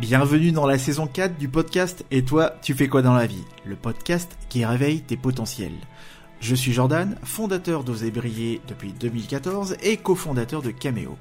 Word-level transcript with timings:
Bienvenue 0.00 0.50
dans 0.50 0.66
la 0.66 0.76
saison 0.76 1.06
4 1.06 1.38
du 1.38 1.48
podcast 1.48 2.04
Et 2.10 2.24
toi, 2.24 2.54
tu 2.62 2.74
fais 2.74 2.88
quoi 2.88 3.00
dans 3.00 3.14
la 3.14 3.26
vie? 3.26 3.44
Le 3.64 3.76
podcast 3.76 4.36
qui 4.48 4.64
réveille 4.64 5.02
tes 5.02 5.16
potentiels. 5.16 5.76
Je 6.40 6.56
suis 6.56 6.72
Jordan, 6.72 7.16
fondateur 7.22 7.84
d'Oser 7.84 8.10
depuis 8.10 8.92
2014 8.92 9.76
et 9.84 9.96
cofondateur 9.96 10.62
de 10.62 10.72
Cameo. 10.72 11.16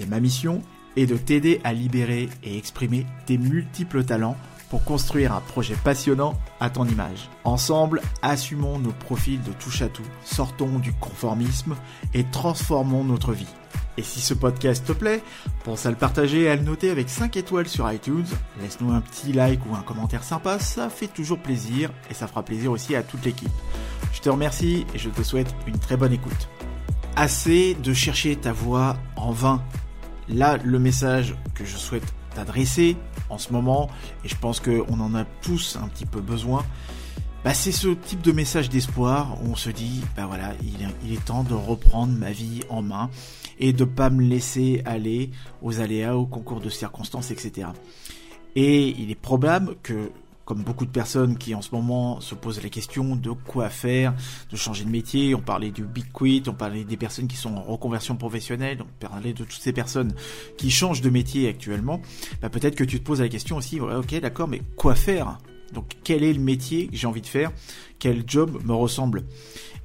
Et 0.00 0.06
ma 0.06 0.18
mission 0.18 0.62
est 0.96 1.06
de 1.06 1.16
t'aider 1.16 1.60
à 1.62 1.72
libérer 1.72 2.28
et 2.42 2.58
exprimer 2.58 3.06
tes 3.26 3.38
multiples 3.38 4.02
talents 4.02 4.36
pour 4.68 4.82
construire 4.82 5.32
un 5.32 5.40
projet 5.40 5.76
passionnant 5.76 6.34
à 6.58 6.70
ton 6.70 6.86
image. 6.86 7.30
Ensemble, 7.44 8.02
assumons 8.22 8.80
nos 8.80 8.92
profils 8.92 9.40
de 9.42 9.52
touche 9.52 9.82
à 9.82 9.88
tout, 9.88 10.02
sortons 10.24 10.80
du 10.80 10.92
conformisme 10.92 11.76
et 12.14 12.24
transformons 12.24 13.04
notre 13.04 13.32
vie. 13.32 13.46
Et 13.98 14.02
si 14.02 14.20
ce 14.20 14.32
podcast 14.32 14.86
te 14.86 14.92
plaît, 14.92 15.24
pense 15.64 15.84
à 15.84 15.90
le 15.90 15.96
partager 15.96 16.42
et 16.42 16.48
à 16.48 16.54
le 16.54 16.62
noter 16.62 16.90
avec 16.90 17.08
5 17.08 17.36
étoiles 17.36 17.66
sur 17.66 17.90
iTunes. 17.90 18.26
Laisse-nous 18.60 18.92
un 18.92 19.00
petit 19.00 19.32
like 19.32 19.58
ou 19.68 19.74
un 19.74 19.82
commentaire 19.82 20.22
sympa, 20.22 20.60
ça 20.60 20.88
fait 20.88 21.08
toujours 21.08 21.40
plaisir 21.40 21.90
et 22.08 22.14
ça 22.14 22.28
fera 22.28 22.44
plaisir 22.44 22.70
aussi 22.70 22.94
à 22.94 23.02
toute 23.02 23.24
l'équipe. 23.24 23.50
Je 24.12 24.20
te 24.20 24.28
remercie 24.28 24.86
et 24.94 24.98
je 24.98 25.10
te 25.10 25.24
souhaite 25.24 25.52
une 25.66 25.80
très 25.80 25.96
bonne 25.96 26.12
écoute. 26.12 26.48
Assez 27.16 27.74
de 27.82 27.92
chercher 27.92 28.36
ta 28.36 28.52
voix 28.52 28.96
en 29.16 29.32
vain. 29.32 29.64
Là, 30.28 30.58
le 30.62 30.78
message 30.78 31.34
que 31.56 31.64
je 31.64 31.76
souhaite 31.76 32.06
t'adresser 32.36 32.96
en 33.30 33.38
ce 33.38 33.52
moment, 33.52 33.90
et 34.24 34.28
je 34.28 34.36
pense 34.36 34.60
qu'on 34.60 35.00
en 35.00 35.14
a 35.16 35.24
tous 35.42 35.76
un 35.82 35.88
petit 35.88 36.06
peu 36.06 36.20
besoin, 36.20 36.64
bah, 37.44 37.52
c'est 37.52 37.72
ce 37.72 37.88
type 37.88 38.20
de 38.20 38.30
message 38.30 38.68
d'espoir 38.68 39.38
où 39.42 39.50
on 39.52 39.56
se 39.56 39.70
dit, 39.70 40.02
bah 40.16 40.26
voilà, 40.26 40.52
il 40.62 40.82
est, 40.82 40.88
il 41.04 41.12
est, 41.14 41.24
temps 41.24 41.42
de 41.42 41.54
reprendre 41.54 42.12
ma 42.12 42.30
vie 42.30 42.60
en 42.68 42.82
main 42.82 43.10
et 43.58 43.72
de 43.72 43.84
pas 43.84 44.10
me 44.10 44.22
laisser 44.22 44.82
aller 44.84 45.30
aux 45.62 45.80
aléas, 45.80 46.16
aux 46.16 46.26
concours 46.26 46.60
de 46.60 46.70
circonstances, 46.70 47.30
etc. 47.30 47.68
Et 48.56 48.88
il 48.98 49.10
est 49.10 49.20
probable 49.20 49.76
que, 49.82 50.10
comme 50.44 50.62
beaucoup 50.62 50.86
de 50.86 50.90
personnes 50.90 51.36
qui 51.36 51.54
en 51.54 51.62
ce 51.62 51.74
moment 51.74 52.20
se 52.20 52.34
posent 52.34 52.62
la 52.62 52.70
question 52.70 53.16
de 53.16 53.30
quoi 53.30 53.68
faire, 53.68 54.14
de 54.50 54.56
changer 54.56 54.84
de 54.84 54.90
métier, 54.90 55.34
on 55.34 55.40
parlait 55.40 55.70
du 55.70 55.84
big 55.84 56.10
quit, 56.12 56.42
on 56.48 56.54
parlait 56.54 56.84
des 56.84 56.96
personnes 56.96 57.28
qui 57.28 57.36
sont 57.36 57.54
en 57.54 57.62
reconversion 57.62 58.16
professionnelle, 58.16 58.78
on 58.80 59.06
parlait 59.06 59.34
de 59.34 59.44
toutes 59.44 59.60
ces 59.60 59.72
personnes 59.72 60.14
qui 60.56 60.70
changent 60.70 61.02
de 61.02 61.10
métier 61.10 61.48
actuellement, 61.48 62.00
bah 62.40 62.48
peut-être 62.48 62.76
que 62.76 62.84
tu 62.84 62.98
te 62.98 63.04
poses 63.04 63.20
la 63.20 63.28
question 63.28 63.56
aussi, 63.56 63.78
ok 63.80 64.20
d'accord, 64.20 64.48
mais 64.48 64.62
quoi 64.76 64.94
faire? 64.94 65.38
Donc 65.72 65.84
quel 66.02 66.24
est 66.24 66.32
le 66.32 66.40
métier 66.40 66.88
que 66.88 66.96
j'ai 66.96 67.06
envie 67.06 67.20
de 67.20 67.26
faire? 67.26 67.52
Quel 67.98 68.24
job 68.26 68.58
me 68.64 68.72
ressemble? 68.72 69.24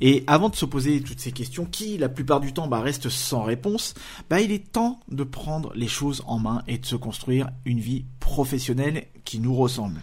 Et 0.05 0.25
avant 0.27 0.49
de 0.49 0.55
se 0.57 0.65
poser 0.65 0.99
toutes 0.99 1.21
ces 1.21 1.31
questions, 1.31 1.63
qui 1.63 1.97
la 1.97 2.09
plupart 2.09 2.41
du 2.41 2.51
temps 2.51 2.67
bah, 2.67 2.81
restent 2.81 3.07
sans 3.07 3.41
réponse, 3.41 3.93
bah, 4.29 4.41
il 4.41 4.51
est 4.51 4.69
temps 4.73 4.99
de 5.07 5.23
prendre 5.23 5.71
les 5.75 5.87
choses 5.87 6.23
en 6.27 6.39
main 6.39 6.61
et 6.67 6.77
de 6.77 6.85
se 6.85 6.97
construire 6.97 7.49
une 7.63 7.79
vie 7.79 8.03
professionnelle 8.19 9.05
qui 9.23 9.39
nous 9.39 9.55
ressemble. 9.55 10.01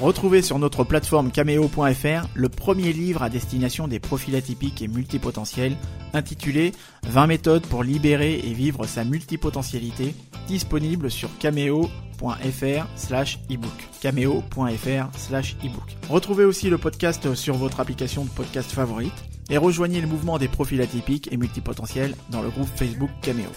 Retrouvez 0.00 0.40
sur 0.40 0.58
notre 0.58 0.82
plateforme 0.82 1.30
cameo.fr 1.30 2.26
le 2.32 2.48
premier 2.48 2.94
livre 2.94 3.22
à 3.22 3.28
destination 3.28 3.86
des 3.86 4.00
profils 4.00 4.34
atypiques 4.34 4.80
et 4.80 4.88
multipotentiels 4.88 5.76
intitulé 6.14 6.72
20 7.02 7.26
méthodes 7.26 7.66
pour 7.66 7.82
libérer 7.82 8.38
et 8.38 8.54
vivre 8.54 8.86
sa 8.86 9.04
multipotentialité 9.04 10.14
disponible 10.48 11.10
sur 11.10 11.28
cameo.fr 11.36 12.05
slash 12.96 13.38
ebook 13.50 13.72
cameo.fr 14.00 15.18
slash 15.18 15.56
ebook 15.64 15.96
Retrouvez 16.08 16.44
aussi 16.44 16.70
le 16.70 16.78
podcast 16.78 17.34
sur 17.34 17.56
votre 17.56 17.80
application 17.80 18.24
de 18.24 18.30
podcast 18.30 18.70
favorite 18.70 19.14
et 19.50 19.58
rejoignez 19.58 20.00
le 20.00 20.06
mouvement 20.06 20.38
des 20.38 20.48
profils 20.48 20.80
atypiques 20.80 21.32
et 21.32 21.36
multipotentiels 21.36 22.14
dans 22.30 22.42
le 22.42 22.50
groupe 22.50 22.68
Facebook 22.76 23.10
Cameo. 23.22 23.50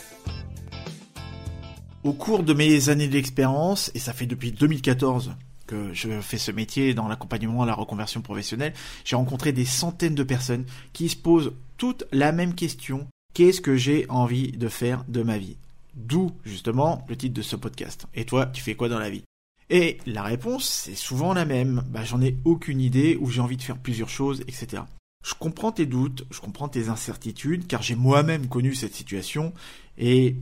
Au 2.03 2.13
cours 2.13 2.43
de 2.43 2.53
mes 2.53 2.89
années 2.89 3.07
d'expérience, 3.07 3.91
et 3.93 3.99
ça 3.99 4.13
fait 4.13 4.25
depuis 4.25 4.51
2014 4.51 5.33
que 5.67 5.93
je 5.93 6.21
fais 6.21 6.37
ce 6.37 6.51
métier 6.51 6.93
dans 6.93 7.07
l'accompagnement 7.07 7.63
à 7.63 7.65
la 7.65 7.73
reconversion 7.73 8.21
professionnelle, 8.21 8.73
j'ai 9.05 9.15
rencontré 9.15 9.51
des 9.51 9.65
centaines 9.65 10.15
de 10.15 10.23
personnes 10.23 10.65
qui 10.93 11.09
se 11.09 11.15
posent 11.15 11.53
toutes 11.77 12.05
la 12.11 12.31
même 12.31 12.55
question. 12.55 13.07
Qu'est-ce 13.33 13.61
que 13.61 13.75
j'ai 13.75 14.05
envie 14.09 14.51
de 14.51 14.67
faire 14.67 15.03
de 15.07 15.21
ma 15.21 15.37
vie? 15.37 15.57
D'où 15.99 16.31
justement 16.45 17.05
le 17.09 17.17
titre 17.17 17.33
de 17.33 17.41
ce 17.41 17.57
podcast. 17.57 18.07
Et 18.15 18.23
toi, 18.23 18.45
tu 18.45 18.61
fais 18.61 18.75
quoi 18.75 18.87
dans 18.87 18.99
la 18.99 19.09
vie? 19.09 19.23
Et 19.69 19.97
la 20.05 20.23
réponse, 20.23 20.65
c'est 20.65 20.95
souvent 20.95 21.33
la 21.33 21.45
même. 21.45 21.83
Bah, 21.89 22.05
j'en 22.05 22.21
ai 22.21 22.37
aucune 22.45 22.79
idée 22.79 23.17
ou 23.19 23.29
j'ai 23.29 23.41
envie 23.41 23.57
de 23.57 23.61
faire 23.61 23.77
plusieurs 23.77 24.09
choses, 24.09 24.41
etc. 24.47 24.83
Je 25.25 25.33
comprends 25.33 25.73
tes 25.73 25.85
doutes, 25.85 26.25
je 26.31 26.39
comprends 26.39 26.69
tes 26.69 26.87
incertitudes, 26.87 27.67
car 27.67 27.81
j'ai 27.81 27.95
moi-même 27.95 28.47
connu 28.47 28.73
cette 28.73 28.95
situation 28.95 29.53
et 29.97 30.37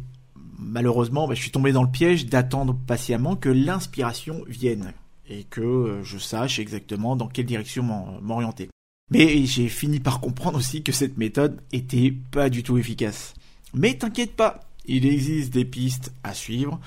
malheureusement, 0.59 1.27
bah, 1.27 1.33
je 1.33 1.41
suis 1.41 1.51
tombé 1.51 1.71
dans 1.71 1.83
le 1.83 1.89
piège 1.89 2.27
d'attendre 2.27 2.77
patiemment 2.85 3.35
que 3.35 3.49
l'inspiration 3.49 4.43
vienne 4.47 4.93
et 5.27 5.43
que 5.43 5.61
euh, 5.61 6.03
je 6.03 6.19
sache 6.19 6.59
exactement 6.59 7.15
dans 7.15 7.27
quelle 7.27 7.47
direction 7.47 7.83
m'orienter. 8.21 8.69
Mais 9.09 9.45
j'ai 9.45 9.69
fini 9.69 9.99
par 9.99 10.19
comprendre 10.19 10.59
aussi 10.59 10.83
que 10.83 10.91
cette 10.91 11.17
méthode 11.17 11.61
était 11.71 12.13
pas 12.31 12.49
du 12.49 12.61
tout 12.61 12.77
efficace. 12.77 13.33
Mais 13.73 13.97
t'inquiète 13.97 14.35
pas, 14.35 14.66
il 14.87 15.05
existe 15.05 15.53
des 15.53 15.65
pistes 15.65 16.13
à 16.23 16.33
suivre 16.33 16.79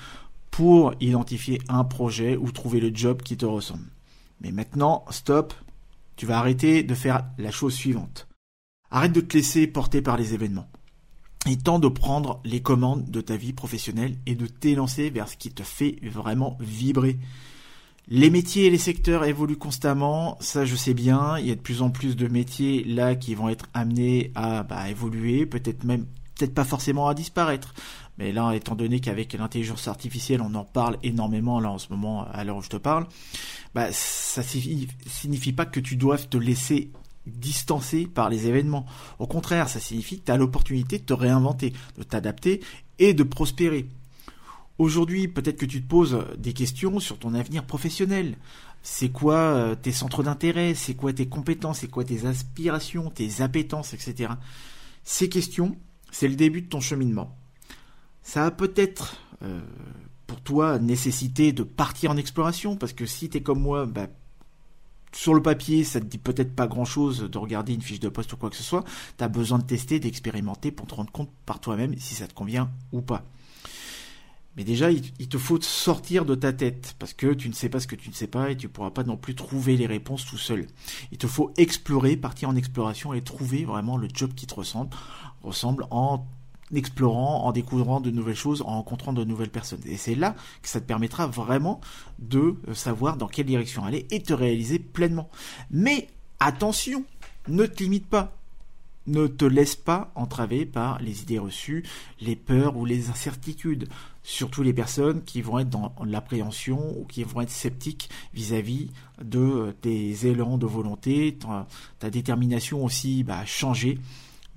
pour 0.49 0.93
identifier 0.99 1.61
un 1.69 1.83
projet 1.83 2.35
ou 2.35 2.51
trouver 2.51 2.79
le 2.79 2.93
job 2.93 3.21
qui 3.21 3.37
te 3.37 3.45
ressemble. 3.45 3.87
Mais 4.41 4.51
maintenant, 4.51 5.05
stop, 5.09 5.53
tu 6.15 6.25
vas 6.25 6.39
arrêter 6.39 6.83
de 6.83 6.93
faire 6.93 7.23
la 7.37 7.51
chose 7.51 7.73
suivante. 7.73 8.27
Arrête 8.89 9.13
de 9.13 9.21
te 9.21 9.37
laisser 9.37 9.67
porter 9.67 10.01
par 10.01 10.17
les 10.17 10.33
événements. 10.33 10.67
Est 11.45 11.63
temps 11.63 11.79
de 11.79 11.87
prendre 11.87 12.41
les 12.43 12.61
commandes 12.61 13.09
de 13.09 13.21
ta 13.21 13.37
vie 13.37 13.53
professionnelle 13.53 14.15
et 14.25 14.35
de 14.35 14.45
t'élancer 14.45 15.09
vers 15.09 15.27
ce 15.27 15.37
qui 15.37 15.51
te 15.51 15.63
fait 15.63 15.97
vraiment 16.03 16.57
vibrer. 16.59 17.17
Les 18.07 18.29
métiers 18.29 18.65
et 18.65 18.69
les 18.69 18.77
secteurs 18.77 19.23
évoluent 19.23 19.57
constamment, 19.57 20.37
ça 20.41 20.65
je 20.65 20.75
sais 20.75 20.93
bien, 20.93 21.37
il 21.39 21.47
y 21.47 21.51
a 21.51 21.55
de 21.55 21.61
plus 21.61 21.81
en 21.81 21.91
plus 21.91 22.15
de 22.15 22.27
métiers 22.27 22.83
là 22.83 23.15
qui 23.15 23.35
vont 23.35 23.47
être 23.47 23.67
amenés 23.73 24.31
à 24.35 24.63
bah, 24.63 24.89
évoluer, 24.89 25.45
peut-être 25.45 25.83
même 25.83 26.05
peut-être 26.41 26.55
pas 26.55 26.63
forcément 26.63 27.07
à 27.07 27.13
disparaître. 27.13 27.73
Mais 28.17 28.31
là, 28.31 28.53
étant 28.53 28.75
donné 28.75 28.99
qu'avec 28.99 29.33
l'intelligence 29.33 29.87
artificielle, 29.87 30.41
on 30.41 30.53
en 30.55 30.65
parle 30.65 30.97
énormément 31.03 31.59
là 31.59 31.69
en 31.69 31.77
ce 31.77 31.89
moment, 31.89 32.25
à 32.31 32.43
l'heure 32.43 32.57
où 32.57 32.61
je 32.61 32.69
te 32.69 32.77
parle, 32.77 33.07
bah, 33.75 33.91
ça 33.91 34.41
signifie, 34.43 35.53
pas 35.53 35.65
que 35.65 35.79
tu 35.79 35.95
doives 35.95 36.27
te 36.27 36.37
laisser 36.37 36.91
distancer 37.27 38.07
par 38.07 38.29
les 38.29 38.47
événements. 38.47 38.85
Au 39.19 39.27
contraire, 39.27 39.69
ça 39.69 39.79
signifie 39.79 40.19
que 40.19 40.25
tu 40.25 40.31
as 40.31 40.37
l'opportunité 40.37 40.97
de 40.97 41.03
te 41.03 41.13
réinventer, 41.13 41.73
de 41.97 42.03
t'adapter 42.03 42.61
et 42.97 43.13
de 43.13 43.23
prospérer. 43.23 43.87
Aujourd'hui, 44.79 45.27
peut-être 45.27 45.57
que 45.57 45.65
tu 45.67 45.83
te 45.83 45.87
poses 45.87 46.25
des 46.39 46.53
questions 46.53 46.99
sur 46.99 47.19
ton 47.19 47.35
avenir 47.35 47.63
professionnel. 47.65 48.37
C'est 48.81 49.09
quoi 49.09 49.35
euh, 49.35 49.75
tes 49.75 49.91
centres 49.91 50.23
d'intérêt? 50.23 50.73
C'est 50.73 50.95
quoi 50.95 51.13
tes 51.13 51.27
compétences? 51.27 51.79
C'est 51.79 51.87
quoi 51.87 52.03
tes 52.03 52.25
aspirations, 52.25 53.11
tes 53.11 53.41
appétences, 53.41 53.93
etc. 53.93 54.33
Ces 55.03 55.29
questions, 55.29 55.77
c'est 56.11 56.27
le 56.27 56.35
début 56.35 56.61
de 56.61 56.67
ton 56.67 56.79
cheminement. 56.79 57.35
Ça 58.21 58.45
a 58.45 58.51
peut-être 58.51 59.17
euh, 59.41 59.61
pour 60.27 60.41
toi 60.41 60.77
nécessité 60.79 61.51
de 61.51 61.63
partir 61.63 62.11
en 62.11 62.17
exploration, 62.17 62.75
parce 62.75 62.93
que 62.93 63.05
si 63.05 63.29
tu 63.29 63.37
es 63.37 63.41
comme 63.41 63.61
moi, 63.61 63.85
bah, 63.85 64.07
sur 65.13 65.33
le 65.33 65.41
papier, 65.41 65.83
ça 65.83 65.99
te 65.99 66.05
dit 66.05 66.17
peut-être 66.17 66.55
pas 66.55 66.67
grand-chose 66.67 67.29
de 67.29 67.37
regarder 67.37 67.73
une 67.73 67.81
fiche 67.81 67.99
de 67.99 68.09
poste 68.09 68.31
ou 68.33 68.37
quoi 68.37 68.49
que 68.49 68.55
ce 68.55 68.63
soit. 68.63 68.83
Tu 69.17 69.23
as 69.23 69.27
besoin 69.27 69.59
de 69.59 69.63
tester, 69.63 69.99
d'expérimenter 69.99 70.71
pour 70.71 70.87
te 70.87 70.95
rendre 70.95 71.11
compte 71.11 71.29
par 71.45 71.59
toi-même 71.59 71.97
si 71.97 72.15
ça 72.15 72.27
te 72.27 72.33
convient 72.33 72.69
ou 72.91 73.01
pas. 73.01 73.25
Mais 74.57 74.63
déjà, 74.65 74.91
il, 74.91 75.29
te 75.29 75.37
faut 75.37 75.61
sortir 75.61 76.25
de 76.25 76.35
ta 76.35 76.51
tête, 76.51 76.95
parce 76.99 77.13
que 77.13 77.33
tu 77.33 77.47
ne 77.47 77.53
sais 77.53 77.69
pas 77.69 77.79
ce 77.79 77.87
que 77.87 77.95
tu 77.95 78.09
ne 78.09 78.13
sais 78.13 78.27
pas 78.27 78.51
et 78.51 78.57
tu 78.57 78.67
ne 78.67 78.71
pourras 78.71 78.91
pas 78.91 79.03
non 79.03 79.15
plus 79.15 79.33
trouver 79.33 79.77
les 79.77 79.87
réponses 79.87 80.25
tout 80.25 80.37
seul. 80.37 80.67
Il 81.11 81.17
te 81.17 81.27
faut 81.27 81.53
explorer, 81.55 82.17
partir 82.17 82.49
en 82.49 82.55
exploration 82.55 83.13
et 83.13 83.21
trouver 83.21 83.63
vraiment 83.63 83.95
le 83.95 84.09
job 84.13 84.33
qui 84.33 84.47
te 84.47 84.55
ressemble, 84.55 84.89
ressemble 85.41 85.87
en 85.89 86.25
explorant, 86.73 87.45
en 87.45 87.51
découvrant 87.53 88.01
de 88.01 88.11
nouvelles 88.11 88.35
choses, 88.35 88.61
en 88.61 88.75
rencontrant 88.75 89.13
de 89.13 89.23
nouvelles 89.23 89.49
personnes. 89.49 89.81
Et 89.85 89.97
c'est 89.97 90.15
là 90.15 90.35
que 90.61 90.67
ça 90.67 90.81
te 90.81 90.85
permettra 90.85 91.27
vraiment 91.27 91.79
de 92.19 92.55
savoir 92.73 93.17
dans 93.17 93.27
quelle 93.27 93.45
direction 93.45 93.85
aller 93.85 94.05
et 94.11 94.21
te 94.21 94.33
réaliser 94.33 94.79
pleinement. 94.79 95.29
Mais 95.69 96.07
attention, 96.39 97.05
ne 97.47 97.65
te 97.65 97.83
limite 97.83 98.07
pas 98.07 98.33
ne 99.07 99.27
te 99.27 99.45
laisse 99.45 99.75
pas 99.75 100.11
entraver 100.15 100.65
par 100.65 101.01
les 101.01 101.23
idées 101.23 101.39
reçues, 101.39 101.83
les 102.19 102.35
peurs 102.35 102.77
ou 102.77 102.85
les 102.85 103.09
incertitudes. 103.09 103.89
Surtout 104.23 104.61
les 104.61 104.73
personnes 104.73 105.23
qui 105.23 105.41
vont 105.41 105.59
être 105.59 105.69
dans 105.69 105.93
l'appréhension 106.05 106.97
ou 106.97 107.05
qui 107.05 107.23
vont 107.23 107.41
être 107.41 107.49
sceptiques 107.49 108.09
vis-à-vis 108.33 108.91
de 109.23 109.75
tes 109.81 110.27
élans 110.27 110.57
de 110.57 110.67
volonté, 110.67 111.37
ta, 111.99 112.09
détermination 112.09 112.85
aussi 112.85 113.23
bah, 113.23 113.45
changer. 113.45 113.97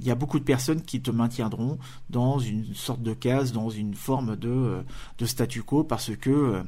Il 0.00 0.06
y 0.06 0.10
a 0.10 0.14
beaucoup 0.14 0.38
de 0.38 0.44
personnes 0.44 0.82
qui 0.82 1.00
te 1.00 1.10
maintiendront 1.10 1.78
dans 2.10 2.38
une 2.38 2.74
sorte 2.74 3.02
de 3.02 3.14
case, 3.14 3.52
dans 3.52 3.70
une 3.70 3.94
forme 3.94 4.36
de, 4.36 4.82
de 5.18 5.26
statu 5.26 5.62
quo 5.62 5.84
parce 5.84 6.14
que 6.16 6.62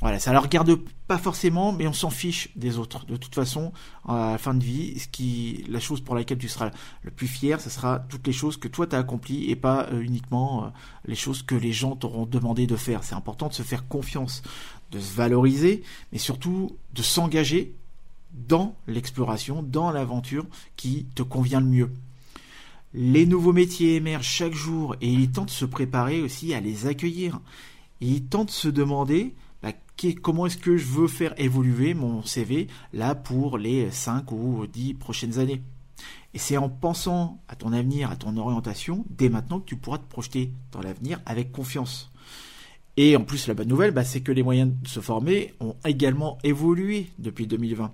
Voilà, 0.00 0.18
ça 0.18 0.32
ne 0.32 0.38
regarde 0.38 0.76
pas 1.06 1.18
forcément, 1.18 1.72
mais 1.72 1.86
on 1.86 1.92
s'en 1.92 2.10
fiche 2.10 2.50
des 2.56 2.78
autres. 2.78 3.06
De 3.06 3.16
toute 3.16 3.34
façon, 3.34 3.72
à 4.06 4.32
la 4.32 4.38
fin 4.38 4.52
de 4.52 4.62
vie, 4.62 4.98
ce 4.98 5.70
la 5.70 5.80
chose 5.80 6.00
pour 6.00 6.14
laquelle 6.14 6.38
tu 6.38 6.48
seras 6.48 6.70
le 7.02 7.10
plus 7.10 7.28
fier, 7.28 7.60
ce 7.60 7.70
sera 7.70 8.00
toutes 8.00 8.26
les 8.26 8.32
choses 8.32 8.56
que 8.56 8.68
toi 8.68 8.86
tu 8.86 8.96
as 8.96 8.98
accomplies 8.98 9.50
et 9.50 9.56
pas 9.56 9.86
euh, 9.92 10.00
uniquement 10.00 10.64
euh, 10.64 10.68
les 11.06 11.14
choses 11.14 11.42
que 11.42 11.54
les 11.54 11.72
gens 11.72 11.96
t'auront 11.96 12.26
demandé 12.26 12.66
de 12.66 12.76
faire. 12.76 13.04
C'est 13.04 13.14
important 13.14 13.48
de 13.48 13.54
se 13.54 13.62
faire 13.62 13.86
confiance, 13.86 14.42
de 14.90 14.98
se 14.98 15.14
valoriser, 15.14 15.82
mais 16.12 16.18
surtout 16.18 16.76
de 16.92 17.02
s'engager 17.02 17.74
dans 18.32 18.74
l'exploration, 18.88 19.62
dans 19.62 19.90
l'aventure 19.90 20.44
qui 20.76 21.06
te 21.14 21.22
convient 21.22 21.60
le 21.60 21.66
mieux. 21.66 21.92
Les 22.94 23.26
nouveaux 23.26 23.52
métiers 23.52 23.96
émergent 23.96 24.26
chaque 24.26 24.54
jour 24.54 24.96
et 25.00 25.08
il 25.08 25.22
est 25.22 25.34
temps 25.34 25.44
de 25.44 25.50
se 25.50 25.64
préparer 25.64 26.20
aussi 26.20 26.52
à 26.52 26.60
les 26.60 26.86
accueillir. 26.86 27.40
il 28.00 28.16
est 28.16 28.36
de 28.36 28.50
se 28.50 28.68
demander 28.68 29.34
comment 30.12 30.46
est-ce 30.46 30.58
que 30.58 30.76
je 30.76 30.86
veux 30.86 31.08
faire 31.08 31.34
évoluer 31.38 31.94
mon 31.94 32.22
CV 32.22 32.68
là 32.92 33.14
pour 33.14 33.58
les 33.58 33.90
5 33.90 34.30
ou 34.32 34.66
10 34.66 34.94
prochaines 34.94 35.38
années? 35.38 35.62
Et 36.34 36.38
c'est 36.38 36.56
en 36.56 36.68
pensant 36.68 37.40
à 37.48 37.56
ton 37.56 37.72
avenir, 37.72 38.10
à 38.10 38.16
ton 38.16 38.36
orientation, 38.36 39.04
dès 39.08 39.28
maintenant 39.28 39.60
que 39.60 39.66
tu 39.66 39.76
pourras 39.76 39.98
te 39.98 40.08
projeter 40.08 40.50
dans 40.72 40.80
l'avenir 40.80 41.20
avec 41.26 41.52
confiance. 41.52 42.10
Et 42.96 43.16
en 43.16 43.24
plus, 43.24 43.46
la 43.46 43.54
bonne 43.54 43.68
nouvelle, 43.68 43.92
bah, 43.92 44.04
c'est 44.04 44.20
que 44.20 44.32
les 44.32 44.42
moyens 44.42 44.72
de 44.82 44.88
se 44.88 45.00
former 45.00 45.54
ont 45.60 45.76
également 45.84 46.38
évolué 46.44 47.08
depuis 47.18 47.46
2020. 47.46 47.92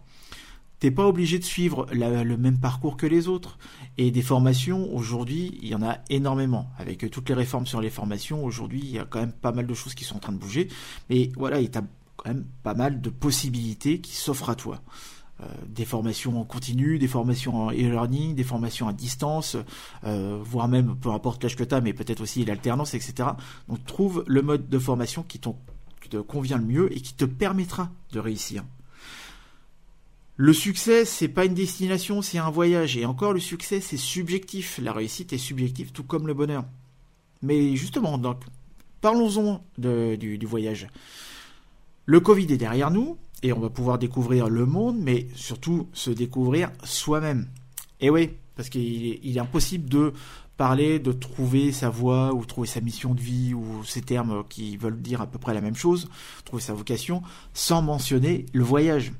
T'es 0.81 0.91
pas 0.91 1.07
obligé 1.07 1.39
de 1.39 1.45
suivre 1.45 1.87
le 1.93 2.37
même 2.37 2.59
parcours 2.59 2.97
que 2.97 3.07
les 3.07 3.29
autres. 3.29 3.59
Et 3.99 4.11
des 4.11 4.23
formations, 4.23 4.91
aujourd'hui, 4.95 5.59
il 5.61 5.69
y 5.69 5.75
en 5.75 5.83
a 5.83 5.99
énormément. 6.09 6.71
Avec 6.79 7.11
toutes 7.11 7.29
les 7.29 7.35
réformes 7.35 7.67
sur 7.67 7.83
les 7.83 7.91
formations, 7.91 8.43
aujourd'hui, 8.43 8.81
il 8.83 8.91
y 8.91 8.99
a 8.99 9.05
quand 9.05 9.21
même 9.21 9.33
pas 9.33 9.53
mal 9.53 9.67
de 9.67 9.75
choses 9.75 9.95
qui 9.95 10.05
sont 10.05 10.17
en 10.17 10.21
train 10.21 10.33
de 10.33 10.39
bouger. 10.39 10.69
Mais 11.11 11.31
voilà, 11.37 11.61
il 11.61 11.69
a 11.77 11.83
quand 12.17 12.31
même 12.31 12.47
pas 12.63 12.73
mal 12.73 13.03
de 13.03 13.11
possibilités 13.11 14.01
qui 14.01 14.17
s'offrent 14.17 14.49
à 14.49 14.55
toi. 14.55 14.81
Euh, 15.43 15.47
des 15.69 15.85
formations 15.85 16.41
en 16.41 16.45
continu, 16.45 16.99
des 16.99 17.09
formations 17.09 17.67
en 17.67 17.71
e-learning, 17.71 18.35
des 18.35 18.45
formations 18.45 18.89
à 18.89 18.95
distance, 18.95 19.59
euh, 20.05 20.41
voire 20.43 20.69
même, 20.69 20.97
peu 20.97 21.11
importe 21.11 21.43
l'âge 21.43 21.57
que 21.57 21.65
tu 21.65 21.75
as, 21.75 21.83
mais 21.83 21.93
peut-être 21.93 22.23
aussi 22.23 22.43
l'alternance, 22.47 22.95
etc. 22.95 23.29
Donc 23.69 23.85
trouve 23.85 24.25
le 24.27 24.41
mode 24.41 24.71
de 24.71 24.79
formation 24.79 25.23
qui 25.23 25.39
te 25.39 26.17
convient 26.19 26.57
le 26.57 26.65
mieux 26.65 26.97
et 26.97 27.03
qui 27.03 27.13
te 27.13 27.27
permettra 27.27 27.91
de 28.13 28.19
réussir. 28.19 28.65
Le 30.43 30.55
succès, 30.55 31.05
c'est 31.05 31.29
pas 31.29 31.45
une 31.45 31.53
destination, 31.53 32.23
c'est 32.23 32.39
un 32.39 32.49
voyage. 32.49 32.97
Et 32.97 33.05
encore, 33.05 33.35
le 33.35 33.41
succès, 33.41 33.83
c'est 33.83 33.99
subjectif. 33.99 34.81
La 34.83 34.95
réussite 34.95 35.35
est 35.35 35.39
subjective, 35.39 35.93
tout 35.93 36.03
comme 36.03 36.27
le 36.27 36.33
bonheur. 36.33 36.65
Mais 37.43 37.77
justement, 37.77 38.17
donc, 38.17 38.39
parlons-en 39.03 39.63
du, 39.77 40.39
du 40.39 40.47
voyage. 40.47 40.89
Le 42.07 42.21
Covid 42.21 42.51
est 42.51 42.57
derrière 42.57 42.91
nous, 42.91 43.19
et 43.43 43.53
on 43.53 43.61
va 43.61 43.69
pouvoir 43.69 43.99
découvrir 43.99 44.49
le 44.49 44.65
monde, 44.65 44.97
mais 44.99 45.29
surtout 45.35 45.89
se 45.93 46.09
découvrir 46.09 46.71
soi-même. 46.85 47.47
Et 48.01 48.09
oui, 48.09 48.31
parce 48.57 48.71
qu'il 48.71 49.37
est, 49.37 49.39
impossible 49.39 49.91
de 49.91 50.15
parler, 50.57 51.01
de 51.01 51.13
trouver 51.13 51.71
sa 51.71 51.91
voie 51.91 52.33
ou 52.33 52.47
trouver 52.47 52.67
sa 52.67 52.81
mission 52.81 53.13
de 53.13 53.21
vie 53.21 53.53
ou 53.53 53.85
ces 53.85 54.01
termes 54.01 54.43
qui 54.49 54.79
veulent 54.79 55.03
dire 55.03 55.21
à 55.21 55.27
peu 55.27 55.39
près 55.39 55.53
la 55.53 55.61
même 55.61 55.77
chose, 55.77 56.09
trouver 56.47 56.63
sa 56.63 56.73
vocation, 56.73 57.23
sans 57.53 57.83
mentionner 57.83 58.47
le 58.55 58.65
voyage. 58.65 59.13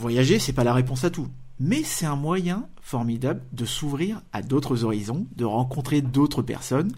Voyager, 0.00 0.38
c'est 0.38 0.54
pas 0.54 0.64
la 0.64 0.72
réponse 0.72 1.04
à 1.04 1.10
tout, 1.10 1.28
mais 1.58 1.82
c'est 1.82 2.06
un 2.06 2.16
moyen 2.16 2.66
formidable 2.80 3.42
de 3.52 3.66
s'ouvrir 3.66 4.22
à 4.32 4.40
d'autres 4.40 4.84
horizons, 4.84 5.26
de 5.36 5.44
rencontrer 5.44 6.00
d'autres 6.00 6.40
personnes 6.40 6.92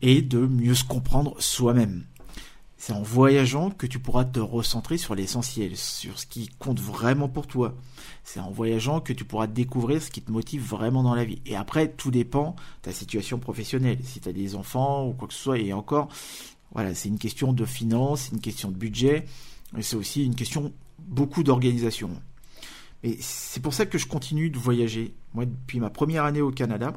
et 0.00 0.22
de 0.22 0.38
mieux 0.38 0.74
se 0.74 0.82
comprendre 0.82 1.36
soi-même. 1.38 2.06
C'est 2.78 2.94
en 2.94 3.02
voyageant 3.02 3.68
que 3.68 3.86
tu 3.86 3.98
pourras 3.98 4.24
te 4.24 4.40
recentrer 4.40 4.96
sur 4.96 5.14
l'essentiel, 5.14 5.76
sur 5.76 6.18
ce 6.18 6.24
qui 6.24 6.48
compte 6.58 6.80
vraiment 6.80 7.28
pour 7.28 7.46
toi. 7.46 7.74
C'est 8.24 8.40
en 8.40 8.50
voyageant 8.50 9.02
que 9.02 9.12
tu 9.12 9.26
pourras 9.26 9.48
découvrir 9.48 10.00
ce 10.00 10.10
qui 10.10 10.22
te 10.22 10.32
motive 10.32 10.66
vraiment 10.66 11.02
dans 11.02 11.14
la 11.14 11.26
vie. 11.26 11.42
Et 11.44 11.56
après, 11.56 11.92
tout 11.92 12.10
dépend 12.10 12.52
de 12.52 12.84
ta 12.84 12.92
situation 12.92 13.38
professionnelle. 13.38 13.98
Si 14.02 14.20
tu 14.20 14.30
as 14.30 14.32
des 14.32 14.54
enfants 14.54 15.06
ou 15.06 15.12
quoi 15.12 15.28
que 15.28 15.34
ce 15.34 15.42
soit, 15.42 15.58
et 15.58 15.74
encore, 15.74 16.08
voilà, 16.72 16.94
c'est 16.94 17.10
une 17.10 17.18
question 17.18 17.52
de 17.52 17.66
finances, 17.66 18.22
c'est 18.22 18.32
une 18.32 18.40
question 18.40 18.70
de 18.70 18.76
budget, 18.76 19.26
et 19.76 19.82
c'est 19.82 19.96
aussi 19.96 20.24
une 20.24 20.34
question 20.34 20.72
beaucoup 21.00 21.42
d'organisation. 21.42 22.10
Et 23.02 23.16
c'est 23.20 23.60
pour 23.60 23.74
ça 23.74 23.86
que 23.86 23.98
je 23.98 24.06
continue 24.06 24.50
de 24.50 24.58
voyager. 24.58 25.14
Moi, 25.34 25.46
depuis 25.46 25.80
ma 25.80 25.90
première 25.90 26.24
année 26.24 26.40
au 26.40 26.50
Canada, 26.50 26.92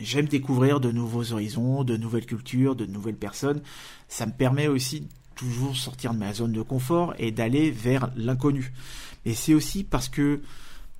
j'aime 0.00 0.26
découvrir 0.26 0.80
de 0.80 0.90
nouveaux 0.90 1.32
horizons, 1.32 1.84
de 1.84 1.96
nouvelles 1.96 2.26
cultures, 2.26 2.76
de 2.76 2.86
nouvelles 2.86 3.16
personnes. 3.16 3.62
Ça 4.08 4.26
me 4.26 4.32
permet 4.32 4.68
aussi 4.68 5.08
toujours 5.34 5.76
sortir 5.76 6.12
de 6.12 6.18
ma 6.18 6.32
zone 6.32 6.52
de 6.52 6.62
confort 6.62 7.14
et 7.18 7.30
d'aller 7.30 7.70
vers 7.70 8.10
l'inconnu. 8.16 8.72
Et 9.24 9.34
c'est 9.34 9.54
aussi 9.54 9.84
parce 9.84 10.08
que 10.08 10.42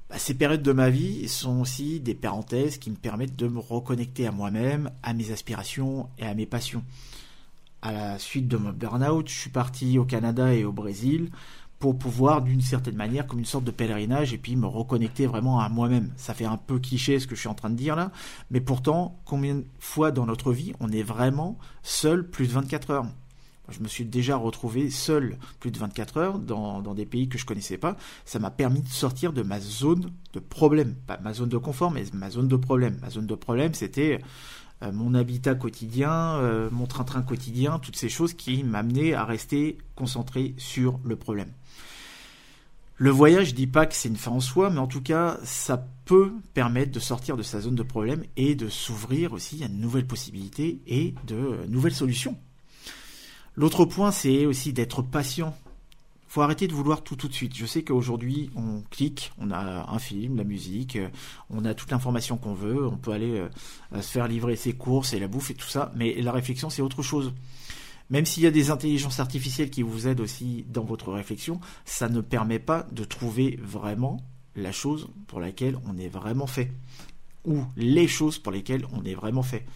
bah, 0.08 0.18
ces 0.18 0.34
périodes 0.34 0.62
de 0.62 0.72
ma 0.72 0.90
vie 0.90 1.28
sont 1.28 1.60
aussi 1.60 2.00
des 2.00 2.14
parenthèses 2.14 2.78
qui 2.78 2.90
me 2.90 2.96
permettent 2.96 3.36
de 3.36 3.48
me 3.48 3.58
reconnecter 3.58 4.26
à 4.26 4.32
moi-même, 4.32 4.90
à 5.02 5.14
mes 5.14 5.30
aspirations 5.32 6.08
et 6.18 6.24
à 6.24 6.34
mes 6.34 6.46
passions. 6.46 6.84
À 7.82 7.92
la 7.92 8.18
suite 8.18 8.46
de 8.46 8.56
mon 8.56 8.72
burn-out, 8.72 9.28
je 9.28 9.34
suis 9.34 9.50
parti 9.50 9.98
au 9.98 10.04
Canada 10.04 10.54
et 10.54 10.64
au 10.64 10.72
Brésil 10.72 11.30
pour 11.82 11.98
pouvoir 11.98 12.42
d'une 12.42 12.60
certaine 12.60 12.94
manière 12.94 13.26
comme 13.26 13.40
une 13.40 13.44
sorte 13.44 13.64
de 13.64 13.72
pèlerinage 13.72 14.32
et 14.32 14.38
puis 14.38 14.54
me 14.54 14.68
reconnecter 14.68 15.26
vraiment 15.26 15.58
à 15.58 15.68
moi-même. 15.68 16.12
Ça 16.16 16.32
fait 16.32 16.44
un 16.44 16.56
peu 16.56 16.78
cliché 16.78 17.18
ce 17.18 17.26
que 17.26 17.34
je 17.34 17.40
suis 17.40 17.48
en 17.48 17.56
train 17.56 17.70
de 17.70 17.74
dire 17.74 17.96
là, 17.96 18.12
mais 18.52 18.60
pourtant 18.60 19.18
combien 19.24 19.56
de 19.56 19.64
fois 19.80 20.12
dans 20.12 20.24
notre 20.24 20.52
vie 20.52 20.74
on 20.78 20.92
est 20.92 21.02
vraiment 21.02 21.58
seul 21.82 22.24
plus 22.30 22.46
de 22.46 22.52
24 22.52 22.90
heures? 22.92 23.06
Je 23.68 23.80
me 23.80 23.88
suis 23.88 24.04
déjà 24.04 24.36
retrouvé 24.36 24.90
seul 24.90 25.38
plus 25.58 25.72
de 25.72 25.78
24 25.80 26.16
heures 26.18 26.38
dans, 26.38 26.82
des 26.94 27.04
pays 27.04 27.28
que 27.28 27.36
je 27.36 27.44
connaissais 27.44 27.78
pas. 27.78 27.96
Ça 28.26 28.38
m'a 28.38 28.52
permis 28.52 28.82
de 28.82 28.88
sortir 28.88 29.32
de 29.32 29.42
ma 29.42 29.58
zone 29.58 30.12
de 30.34 30.38
problème. 30.38 30.94
Pas 31.08 31.18
ma 31.18 31.32
zone 31.32 31.48
de 31.48 31.58
confort, 31.58 31.90
mais 31.90 32.04
ma 32.12 32.30
zone 32.30 32.46
de 32.46 32.56
problème. 32.56 32.96
Ma 33.02 33.10
zone 33.10 33.26
de 33.26 33.34
problème, 33.34 33.74
c'était 33.74 34.20
mon 34.90 35.14
habitat 35.14 35.54
quotidien, 35.54 36.36
euh, 36.36 36.68
mon 36.72 36.86
train-train 36.86 37.22
quotidien, 37.22 37.78
toutes 37.78 37.96
ces 37.96 38.08
choses 38.08 38.34
qui 38.34 38.64
m'amenaient 38.64 39.14
à 39.14 39.24
rester 39.24 39.78
concentré 39.94 40.54
sur 40.56 40.98
le 41.04 41.14
problème. 41.14 41.52
Le 42.96 43.10
voyage, 43.10 43.48
je 43.48 43.54
dis 43.54 43.66
pas 43.66 43.86
que 43.86 43.94
c'est 43.94 44.08
une 44.08 44.16
fin 44.16 44.30
en 44.30 44.40
soi, 44.40 44.70
mais 44.70 44.78
en 44.78 44.86
tout 44.86 45.00
cas, 45.00 45.38
ça 45.44 45.86
peut 46.04 46.32
permettre 46.54 46.92
de 46.92 47.00
sortir 47.00 47.36
de 47.36 47.42
sa 47.42 47.60
zone 47.60 47.74
de 47.74 47.82
problème 47.82 48.24
et 48.36 48.54
de 48.54 48.68
s'ouvrir 48.68 49.32
aussi 49.32 49.62
à 49.64 49.68
de 49.68 49.74
nouvelles 49.74 50.06
possibilités 50.06 50.80
et 50.86 51.14
de 51.26 51.66
nouvelles 51.68 51.94
solutions. 51.94 52.36
L'autre 53.54 53.84
point, 53.84 54.10
c'est 54.12 54.46
aussi 54.46 54.72
d'être 54.72 55.02
patient. 55.02 55.56
Faut 56.32 56.40
arrêter 56.40 56.66
de 56.66 56.72
vouloir 56.72 57.02
tout 57.02 57.14
tout 57.14 57.28
de 57.28 57.34
suite. 57.34 57.54
Je 57.54 57.66
sais 57.66 57.84
qu'aujourd'hui, 57.84 58.48
on 58.56 58.80
clique, 58.88 59.32
on 59.36 59.50
a 59.50 59.92
un 59.92 59.98
film, 59.98 60.38
la 60.38 60.44
musique, 60.44 60.96
on 61.50 61.66
a 61.66 61.74
toute 61.74 61.90
l'information 61.90 62.38
qu'on 62.38 62.54
veut, 62.54 62.86
on 62.86 62.96
peut 62.96 63.12
aller 63.12 63.38
euh, 63.38 64.00
se 64.00 64.12
faire 64.12 64.26
livrer 64.28 64.56
ses 64.56 64.72
courses 64.72 65.12
et 65.12 65.20
la 65.20 65.28
bouffe 65.28 65.50
et 65.50 65.54
tout 65.54 65.68
ça, 65.68 65.92
mais 65.94 66.14
la 66.22 66.32
réflexion, 66.32 66.70
c'est 66.70 66.80
autre 66.80 67.02
chose. 67.02 67.34
Même 68.08 68.24
s'il 68.24 68.44
y 68.44 68.46
a 68.46 68.50
des 68.50 68.70
intelligences 68.70 69.20
artificielles 69.20 69.68
qui 69.68 69.82
vous 69.82 70.08
aident 70.08 70.20
aussi 70.20 70.64
dans 70.70 70.84
votre 70.84 71.12
réflexion, 71.12 71.60
ça 71.84 72.08
ne 72.08 72.22
permet 72.22 72.58
pas 72.58 72.86
de 72.92 73.04
trouver 73.04 73.60
vraiment 73.62 74.24
la 74.56 74.72
chose 74.72 75.10
pour 75.26 75.38
laquelle 75.38 75.76
on 75.84 75.98
est 75.98 76.08
vraiment 76.08 76.46
fait. 76.46 76.72
Ou 77.44 77.62
les 77.76 78.08
choses 78.08 78.38
pour 78.38 78.52
lesquelles 78.52 78.86
on 78.94 79.04
est 79.04 79.14
vraiment 79.14 79.42
fait. 79.42 79.66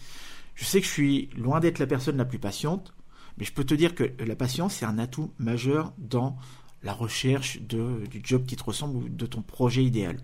Je 0.55 0.65
sais 0.65 0.81
que 0.81 0.87
je 0.87 0.91
suis 0.91 1.29
loin 1.37 1.59
d'être 1.59 1.77
la 1.77 1.85
personne 1.85 2.17
la 2.17 2.25
plus 2.25 2.39
patiente, 2.39 2.95
mais 3.37 3.45
je 3.45 3.53
peux 3.53 3.63
te 3.63 3.73
dire 3.73 3.95
que 3.95 4.11
la 4.23 4.35
patience, 4.35 4.75
c'est 4.75 4.85
un 4.85 4.97
atout 4.97 5.31
majeur 5.37 5.93
dans 5.97 6.37
la 6.83 6.93
recherche 6.93 7.59
du 7.61 8.21
job 8.23 8.45
qui 8.45 8.55
te 8.55 8.63
ressemble 8.63 8.97
ou 8.97 9.09
de 9.09 9.25
ton 9.25 9.41
projet 9.41 9.83
idéal. 9.83 10.19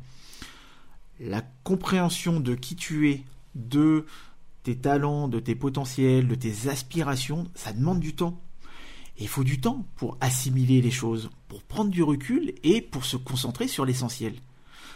La 1.20 1.42
compréhension 1.64 2.40
de 2.40 2.56
qui 2.56 2.76
tu 2.76 3.12
es, 3.12 3.24
de 3.56 4.06
tes 4.64 4.78
talents, 4.78 5.28
de 5.28 5.40
tes 5.40 5.56
potentiels, 5.56 6.28
de 6.28 6.36
tes 6.36 6.70
aspirations, 6.70 7.48
ça 7.54 7.74
demande 7.74 8.00
du 8.00 8.16
temps. 8.16 8.42
Et 9.18 9.24
il 9.24 9.28
faut 9.28 9.44
du 9.44 9.62
temps 9.62 9.86
pour 9.96 10.18
assimiler 10.22 10.82
les 10.82 10.92
choses, 10.92 11.30
pour 11.48 11.62
prendre 11.64 11.92
du 11.92 12.02
recul 12.02 12.54
et 12.64 12.82
pour 12.82 13.06
se 13.06 13.18
concentrer 13.18 13.68
sur 13.68 13.86
l'essentiel. 13.86 14.34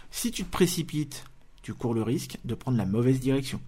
Si 0.09 0.31
tu 0.31 0.43
te 0.43 0.50
précipites, 0.50 1.25
tu 1.62 1.74
cours 1.74 1.93
le 1.93 2.01
risque 2.01 2.39
de 2.45 2.55
prendre 2.55 2.77
la 2.77 2.86
mauvaise 2.86 3.19
direction. 3.19 3.62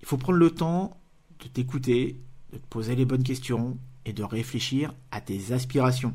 Il 0.00 0.08
faut 0.08 0.16
prendre 0.16 0.38
le 0.38 0.50
temps 0.50 0.96
de 1.40 1.48
t'écouter, 1.48 2.16
de 2.54 2.58
te 2.58 2.66
poser 2.68 2.94
les 2.94 3.04
bonnes 3.04 3.24
questions 3.24 3.76
et 4.04 4.12
de 4.12 4.22
réfléchir 4.22 4.94
à 5.10 5.20
tes 5.20 5.52
aspirations. 5.52 6.14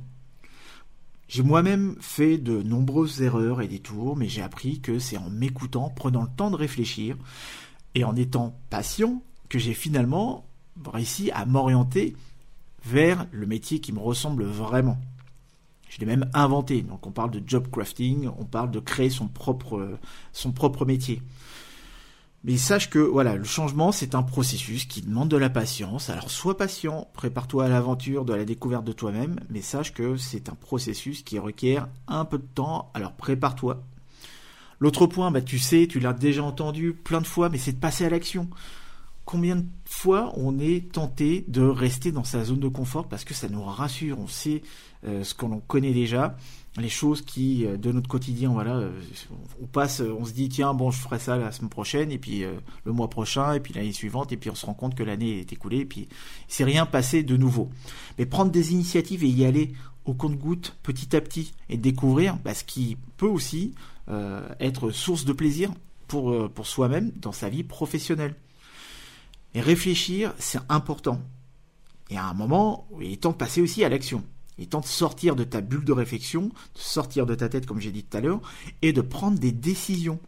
J'ai 1.28 1.44
moi-même 1.44 1.96
fait 2.00 2.38
de 2.38 2.64
nombreuses 2.64 3.22
erreurs 3.22 3.62
et 3.62 3.68
détours, 3.68 4.16
mais 4.16 4.30
j'ai 4.30 4.42
appris 4.42 4.80
que 4.80 4.98
c'est 4.98 5.18
en 5.18 5.30
m'écoutant, 5.30 5.90
prenant 5.90 6.24
le 6.24 6.30
temps 6.30 6.50
de 6.50 6.56
réfléchir, 6.56 7.18
et 7.94 8.04
en 8.04 8.16
étant 8.16 8.58
patient 8.70 9.22
que 9.50 9.60
j'ai 9.60 9.74
finalement 9.74 10.46
réussi 10.92 11.30
à 11.32 11.46
m'orienter 11.46 12.16
vers 12.86 13.28
le 13.32 13.46
métier 13.46 13.82
qui 13.82 13.92
me 13.92 14.00
ressemble 14.00 14.44
vraiment. 14.44 14.98
Je 15.90 16.00
l'ai 16.00 16.06
même 16.06 16.30
inventé. 16.34 16.82
Donc 16.82 17.06
on 17.06 17.12
parle 17.12 17.32
de 17.32 17.44
job 17.46 17.68
crafting, 17.70 18.30
on 18.40 18.46
parle 18.46 18.72
de 18.72 18.80
créer 18.80 19.10
son 19.10 19.28
propre, 19.28 20.00
son 20.32 20.52
propre 20.52 20.86
métier. 20.86 21.22
Mais 22.46 22.56
sache 22.56 22.90
que 22.90 23.00
voilà, 23.00 23.36
le 23.36 23.44
changement 23.44 23.92
c'est 23.92 24.16
un 24.16 24.24
processus 24.24 24.86
qui 24.86 25.02
demande 25.02 25.30
de 25.30 25.38
la 25.38 25.50
patience. 25.50 26.10
Alors 26.10 26.32
sois 26.32 26.58
patient, 26.58 27.08
prépare-toi 27.14 27.66
à 27.66 27.68
l'aventure 27.68 28.24
de 28.24 28.34
la 28.34 28.46
découverte 28.46 28.86
de 28.86 28.94
toi-même, 28.94 29.40
mais 29.50 29.62
sache 29.62 29.94
que 29.94 30.16
c'est 30.16 30.48
un 30.50 30.56
processus 30.56 31.22
qui 31.22 31.38
requiert 31.38 31.90
un 32.08 32.24
peu 32.24 32.38
de 32.38 32.48
temps. 32.56 32.92
Alors 32.94 33.12
prépare-toi. 33.14 33.84
L'autre 34.80 35.08
point, 35.08 35.30
bah 35.32 35.42
tu 35.42 35.60
sais, 35.60 35.88
tu 35.88 36.00
l'as 36.00 36.14
déjà 36.14 36.42
entendu 36.44 36.94
plein 36.94 37.20
de 37.20 37.28
fois, 37.28 37.50
mais 37.50 37.58
c'est 37.58 37.74
de 37.74 37.80
passer 37.80 38.06
à 38.06 38.10
l'action. 38.10 38.50
Combien 39.26 39.58
de 39.58 39.66
fois 39.86 40.32
on 40.38 40.58
est 40.58 40.94
tenté 40.94 41.44
de 41.50 41.62
rester 41.62 42.14
dans 42.14 42.24
sa 42.24 42.46
zone 42.46 42.62
de 42.62 42.70
confort 42.70 43.10
parce 43.10 43.26
que 43.26 43.34
ça 43.34 43.50
nous 43.50 43.62
rassure, 43.62 44.18
on 44.18 44.28
sait 44.28 44.64
euh, 45.06 45.24
ce 45.24 45.36
qu'on 45.36 45.60
connaît 45.60 45.94
déjà 45.94 46.38
les 46.80 46.90
choses 46.90 47.22
qui 47.22 47.66
euh, 47.66 47.78
de 47.78 47.92
notre 47.92 48.08
quotidien 48.08 48.52
voilà 48.52 48.76
euh, 48.76 48.92
on 49.62 49.68
passe 49.68 50.02
on 50.02 50.26
se 50.26 50.34
dit 50.34 50.50
tiens 50.50 50.74
bon 50.74 50.92
je 50.92 51.00
ferai 51.00 51.20
ça 51.20 51.38
la 51.38 51.52
semaine 51.52 51.70
prochaine 51.70 52.12
et 52.12 52.18
puis 52.18 52.44
euh, 52.44 52.54
le 52.86 52.92
mois 52.92 53.10
prochain 53.10 53.54
et 53.54 53.60
puis 53.60 53.74
l'année 53.74 53.92
suivante 53.92 54.32
et 54.32 54.38
puis 54.38 54.50
on 54.50 54.56
se 54.56 54.66
rend 54.66 54.74
compte 54.74 54.96
que 54.96 55.04
l'année 55.04 55.40
est 55.40 55.54
écoulée 55.54 55.80
et 55.80 55.86
puis 55.86 56.08
c'est 56.48 56.64
rien 56.64 56.86
passé 56.86 57.24
de 57.24 57.38
nouveau. 57.38 57.70
Mais 58.18 58.26
prendre 58.26 58.52
des 58.52 58.74
initiatives 58.74 59.24
et 59.24 59.28
y 59.28 59.46
aller 59.46 59.74
au 60.06 60.14
compte-goutte 60.14 60.78
petit 60.84 61.16
à 61.16 61.22
petit 61.22 61.54
et 61.70 61.78
découvrir 61.78 62.38
bah, 62.38 62.54
ce 62.54 62.64
qui 62.64 62.98
peut 63.18 63.28
aussi 63.28 63.76
être 64.60 64.90
source 64.90 65.24
de 65.24 65.34
plaisir 65.34 65.70
pour, 66.08 66.50
pour 66.50 66.66
soi-même 66.66 67.12
dans 67.16 67.32
sa 67.32 67.48
vie 67.48 67.64
professionnelle. 67.64 68.36
Et 69.54 69.62
réfléchir 69.62 70.34
c'est 70.40 70.60
important. 70.70 71.22
Et 72.10 72.18
à 72.18 72.26
un 72.26 72.34
moment 72.34 72.88
il 73.00 73.14
est 73.14 73.22
temps 73.22 73.32
de 73.32 73.38
passer 73.38 73.62
aussi 73.62 73.84
à 73.84 73.90
l'action 73.90 74.24
est 74.62 74.72
temps 74.72 74.82
de 74.82 74.86
sortir 74.86 75.36
de 75.36 75.44
ta 75.44 75.62
bulle 75.62 75.86
de 75.86 75.92
réflexion, 75.92 76.44
de 76.44 76.52
sortir 76.80 77.26
de 77.26 77.36
ta 77.36 77.50
tête, 77.50 77.66
comme 77.66 77.80
j'ai 77.80 77.92
dit 77.92 78.04
tout 78.04 78.18
à 78.18 78.22
l'heure, 78.22 78.42
et 78.82 78.94
de 78.94 79.02
prendre 79.02 79.40
des 79.40 79.52
décisions. 79.52 80.20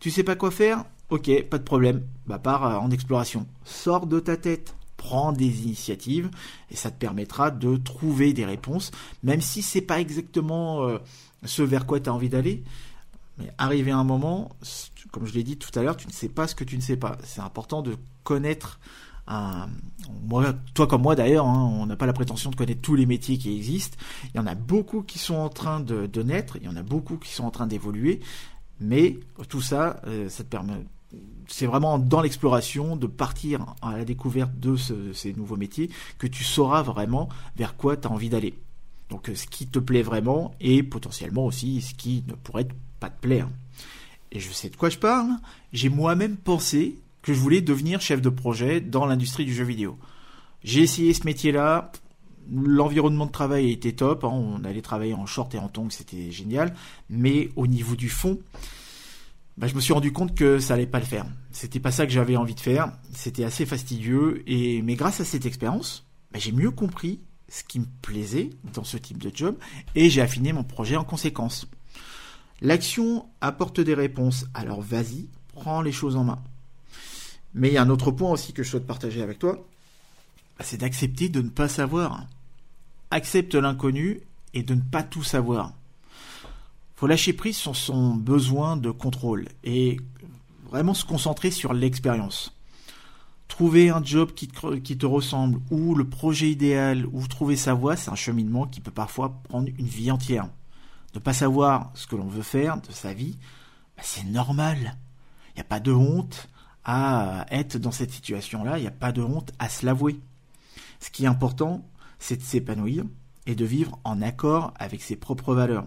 Tu 0.00 0.10
sais 0.10 0.24
pas 0.24 0.36
quoi 0.36 0.50
faire? 0.50 0.84
Ok, 1.10 1.30
pas 1.48 1.58
de 1.58 1.62
problème. 1.62 2.02
Bah, 2.26 2.38
pars 2.38 2.64
euh, 2.64 2.76
en 2.76 2.90
exploration. 2.90 3.46
Sors 3.64 4.06
de 4.06 4.18
ta 4.18 4.36
tête. 4.36 4.74
Prends 4.96 5.32
des 5.32 5.62
initiatives 5.62 6.30
et 6.70 6.76
ça 6.76 6.90
te 6.90 6.96
permettra 6.96 7.50
de 7.50 7.76
trouver 7.76 8.32
des 8.32 8.44
réponses, 8.44 8.92
même 9.24 9.40
si 9.40 9.60
c'est 9.60 9.80
pas 9.80 10.00
exactement 10.00 10.84
euh, 10.84 10.98
ce 11.44 11.62
vers 11.62 11.86
quoi 11.86 11.98
tu 11.98 12.08
as 12.08 12.14
envie 12.14 12.28
d'aller. 12.28 12.62
Mais 13.38 13.52
arrivé 13.58 13.90
à 13.90 13.98
un 13.98 14.04
moment, 14.04 14.50
comme 15.10 15.26
je 15.26 15.34
l'ai 15.34 15.42
dit 15.42 15.56
tout 15.56 15.76
à 15.76 15.82
l'heure, 15.82 15.96
tu 15.96 16.06
ne 16.06 16.12
sais 16.12 16.28
pas 16.28 16.46
ce 16.46 16.54
que 16.54 16.62
tu 16.62 16.76
ne 16.76 16.82
sais 16.82 16.96
pas. 16.96 17.18
C'est 17.24 17.40
important 17.40 17.82
de 17.82 17.96
connaître 18.22 18.78
moi, 19.28 20.54
toi 20.74 20.86
comme 20.86 21.02
moi 21.02 21.14
d'ailleurs, 21.14 21.46
hein, 21.46 21.70
on 21.80 21.86
n'a 21.86 21.96
pas 21.96 22.06
la 22.06 22.12
prétention 22.12 22.50
de 22.50 22.56
connaître 22.56 22.80
tous 22.80 22.94
les 22.94 23.06
métiers 23.06 23.38
qui 23.38 23.54
existent. 23.54 23.96
Il 24.34 24.36
y 24.36 24.40
en 24.40 24.46
a 24.46 24.54
beaucoup 24.54 25.02
qui 25.02 25.18
sont 25.18 25.36
en 25.36 25.48
train 25.48 25.80
de, 25.80 26.22
naître, 26.22 26.56
il 26.60 26.64
y 26.64 26.68
en 26.68 26.76
a 26.76 26.82
beaucoup 26.82 27.16
qui 27.16 27.32
sont 27.32 27.44
en 27.44 27.50
train 27.50 27.66
d'évoluer, 27.66 28.20
mais 28.80 29.18
tout 29.48 29.60
ça, 29.60 30.00
euh, 30.06 30.28
ça 30.28 30.44
te 30.44 30.48
permet, 30.48 30.74
c'est 31.46 31.66
vraiment 31.66 31.98
dans 31.98 32.20
l'exploration 32.20 32.96
de 32.96 33.06
partir 33.06 33.74
à 33.82 33.96
la 33.96 34.04
découverte 34.04 34.58
de 34.58 34.76
ces 34.76 35.32
nouveaux 35.34 35.56
métiers 35.56 35.90
que 36.18 36.26
tu 36.26 36.44
sauras 36.44 36.82
vraiment 36.82 37.28
vers 37.56 37.76
quoi 37.76 37.96
tu 37.96 38.08
as 38.08 38.10
envie 38.10 38.28
d'aller. 38.28 38.54
Donc 39.10 39.30
ce 39.34 39.46
qui 39.46 39.66
te 39.66 39.78
plaît 39.78 40.02
vraiment 40.02 40.54
et 40.60 40.82
potentiellement 40.82 41.44
aussi 41.44 41.82
ce 41.82 41.94
qui 41.94 42.24
ne 42.28 42.34
pourrait 42.34 42.68
pas 42.98 43.10
te 43.10 43.20
plaire. 43.20 43.48
Et 44.30 44.40
je 44.40 44.50
sais 44.50 44.70
de 44.70 44.76
quoi 44.76 44.88
je 44.88 44.98
parle. 44.98 45.28
J'ai 45.74 45.90
moi-même 45.90 46.36
pensé 46.36 46.96
que 47.22 47.32
je 47.32 47.38
voulais 47.38 47.60
devenir 47.60 48.00
chef 48.00 48.20
de 48.20 48.28
projet 48.28 48.80
dans 48.80 49.06
l'industrie 49.06 49.44
du 49.44 49.54
jeu 49.54 49.64
vidéo. 49.64 49.98
J'ai 50.64 50.82
essayé 50.82 51.14
ce 51.14 51.24
métier-là, 51.24 51.92
l'environnement 52.50 53.26
de 53.26 53.32
travail 53.32 53.70
était 53.70 53.92
top, 53.92 54.24
hein. 54.24 54.30
on 54.32 54.64
allait 54.64 54.82
travailler 54.82 55.14
en 55.14 55.26
short 55.26 55.54
et 55.54 55.58
en 55.58 55.68
tongs, 55.68 55.90
c'était 55.90 56.30
génial, 56.30 56.74
mais 57.08 57.50
au 57.56 57.66
niveau 57.66 57.96
du 57.96 58.08
fond, 58.08 58.38
bah, 59.56 59.66
je 59.66 59.74
me 59.74 59.80
suis 59.80 59.92
rendu 59.92 60.12
compte 60.12 60.34
que 60.34 60.58
ça 60.58 60.74
allait 60.74 60.86
pas 60.86 60.98
le 60.98 61.04
faire. 61.04 61.26
C'était 61.50 61.80
pas 61.80 61.92
ça 61.92 62.06
que 62.06 62.12
j'avais 62.12 62.36
envie 62.36 62.54
de 62.54 62.60
faire, 62.60 62.92
c'était 63.12 63.44
assez 63.44 63.66
fastidieux, 63.66 64.42
et 64.46 64.82
mais 64.82 64.94
grâce 64.94 65.20
à 65.20 65.24
cette 65.24 65.46
expérience, 65.46 66.06
bah, 66.32 66.38
j'ai 66.38 66.52
mieux 66.52 66.70
compris 66.70 67.20
ce 67.48 67.64
qui 67.64 67.80
me 67.80 67.86
plaisait 68.00 68.50
dans 68.72 68.84
ce 68.84 68.96
type 68.96 69.18
de 69.18 69.30
job, 69.34 69.56
et 69.94 70.10
j'ai 70.10 70.22
affiné 70.22 70.52
mon 70.52 70.64
projet 70.64 70.96
en 70.96 71.04
conséquence. 71.04 71.68
L'action 72.60 73.26
apporte 73.40 73.80
des 73.80 73.94
réponses, 73.94 74.46
alors 74.54 74.80
vas-y, 74.80 75.28
prends 75.52 75.82
les 75.82 75.92
choses 75.92 76.16
en 76.16 76.24
main. 76.24 76.42
Mais 77.54 77.68
il 77.68 77.74
y 77.74 77.78
a 77.78 77.82
un 77.82 77.90
autre 77.90 78.10
point 78.10 78.30
aussi 78.30 78.52
que 78.52 78.62
je 78.62 78.70
souhaite 78.70 78.86
partager 78.86 79.22
avec 79.22 79.38
toi, 79.38 79.58
c'est 80.60 80.78
d'accepter 80.78 81.28
de 81.28 81.42
ne 81.42 81.48
pas 81.48 81.68
savoir. 81.68 82.26
Accepte 83.10 83.54
l'inconnu 83.54 84.20
et 84.54 84.62
de 84.62 84.74
ne 84.74 84.80
pas 84.80 85.02
tout 85.02 85.22
savoir. 85.22 85.72
Faut 86.94 87.06
lâcher 87.06 87.32
prise 87.32 87.56
sur 87.56 87.76
son 87.76 88.14
besoin 88.14 88.76
de 88.76 88.90
contrôle 88.90 89.48
et 89.64 89.98
vraiment 90.70 90.94
se 90.94 91.04
concentrer 91.04 91.50
sur 91.50 91.72
l'expérience. 91.72 92.54
Trouver 93.48 93.90
un 93.90 94.02
job 94.02 94.32
qui 94.32 94.48
te, 94.48 94.76
qui 94.76 94.96
te, 94.96 95.04
ressemble 95.04 95.60
ou 95.70 95.94
le 95.94 96.08
projet 96.08 96.50
idéal 96.50 97.06
ou 97.12 97.26
trouver 97.26 97.56
sa 97.56 97.74
voie, 97.74 97.96
c'est 97.96 98.10
un 98.10 98.14
cheminement 98.14 98.66
qui 98.66 98.80
peut 98.80 98.90
parfois 98.90 99.40
prendre 99.48 99.68
une 99.78 99.86
vie 99.86 100.10
entière. 100.10 100.48
Ne 101.14 101.20
pas 101.20 101.34
savoir 101.34 101.90
ce 101.94 102.06
que 102.06 102.16
l'on 102.16 102.28
veut 102.28 102.42
faire 102.42 102.80
de 102.80 102.92
sa 102.92 103.12
vie, 103.12 103.36
bah, 103.96 104.02
c'est 104.02 104.24
normal. 104.24 104.96
Il 105.48 105.56
n'y 105.56 105.60
a 105.60 105.64
pas 105.64 105.80
de 105.80 105.92
honte, 105.92 106.48
à 106.84 107.46
être 107.50 107.76
dans 107.78 107.92
cette 107.92 108.10
situation-là, 108.10 108.78
il 108.78 108.82
n'y 108.82 108.88
a 108.88 108.92
pas 108.92 109.12
de 109.12 109.22
honte 109.22 109.52
à 109.58 109.68
se 109.68 109.86
l'avouer. 109.86 110.18
Ce 111.00 111.10
qui 111.10 111.24
est 111.24 111.28
important, 111.28 111.84
c'est 112.18 112.36
de 112.36 112.42
s'épanouir 112.42 113.04
et 113.46 113.54
de 113.54 113.64
vivre 113.64 113.98
en 114.04 114.22
accord 114.22 114.72
avec 114.78 115.02
ses 115.02 115.16
propres 115.16 115.54
valeurs. 115.54 115.84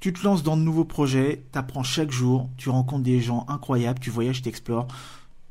Tu 0.00 0.12
te 0.12 0.22
lances 0.22 0.42
dans 0.42 0.56
de 0.56 0.62
nouveaux 0.62 0.84
projets, 0.84 1.44
tu 1.52 1.58
apprends 1.58 1.82
chaque 1.82 2.10
jour, 2.10 2.50
tu 2.58 2.68
rencontres 2.68 3.04
des 3.04 3.20
gens 3.20 3.46
incroyables, 3.48 4.00
tu 4.00 4.10
voyages, 4.10 4.42
tu 4.42 4.48
explores, 4.48 4.88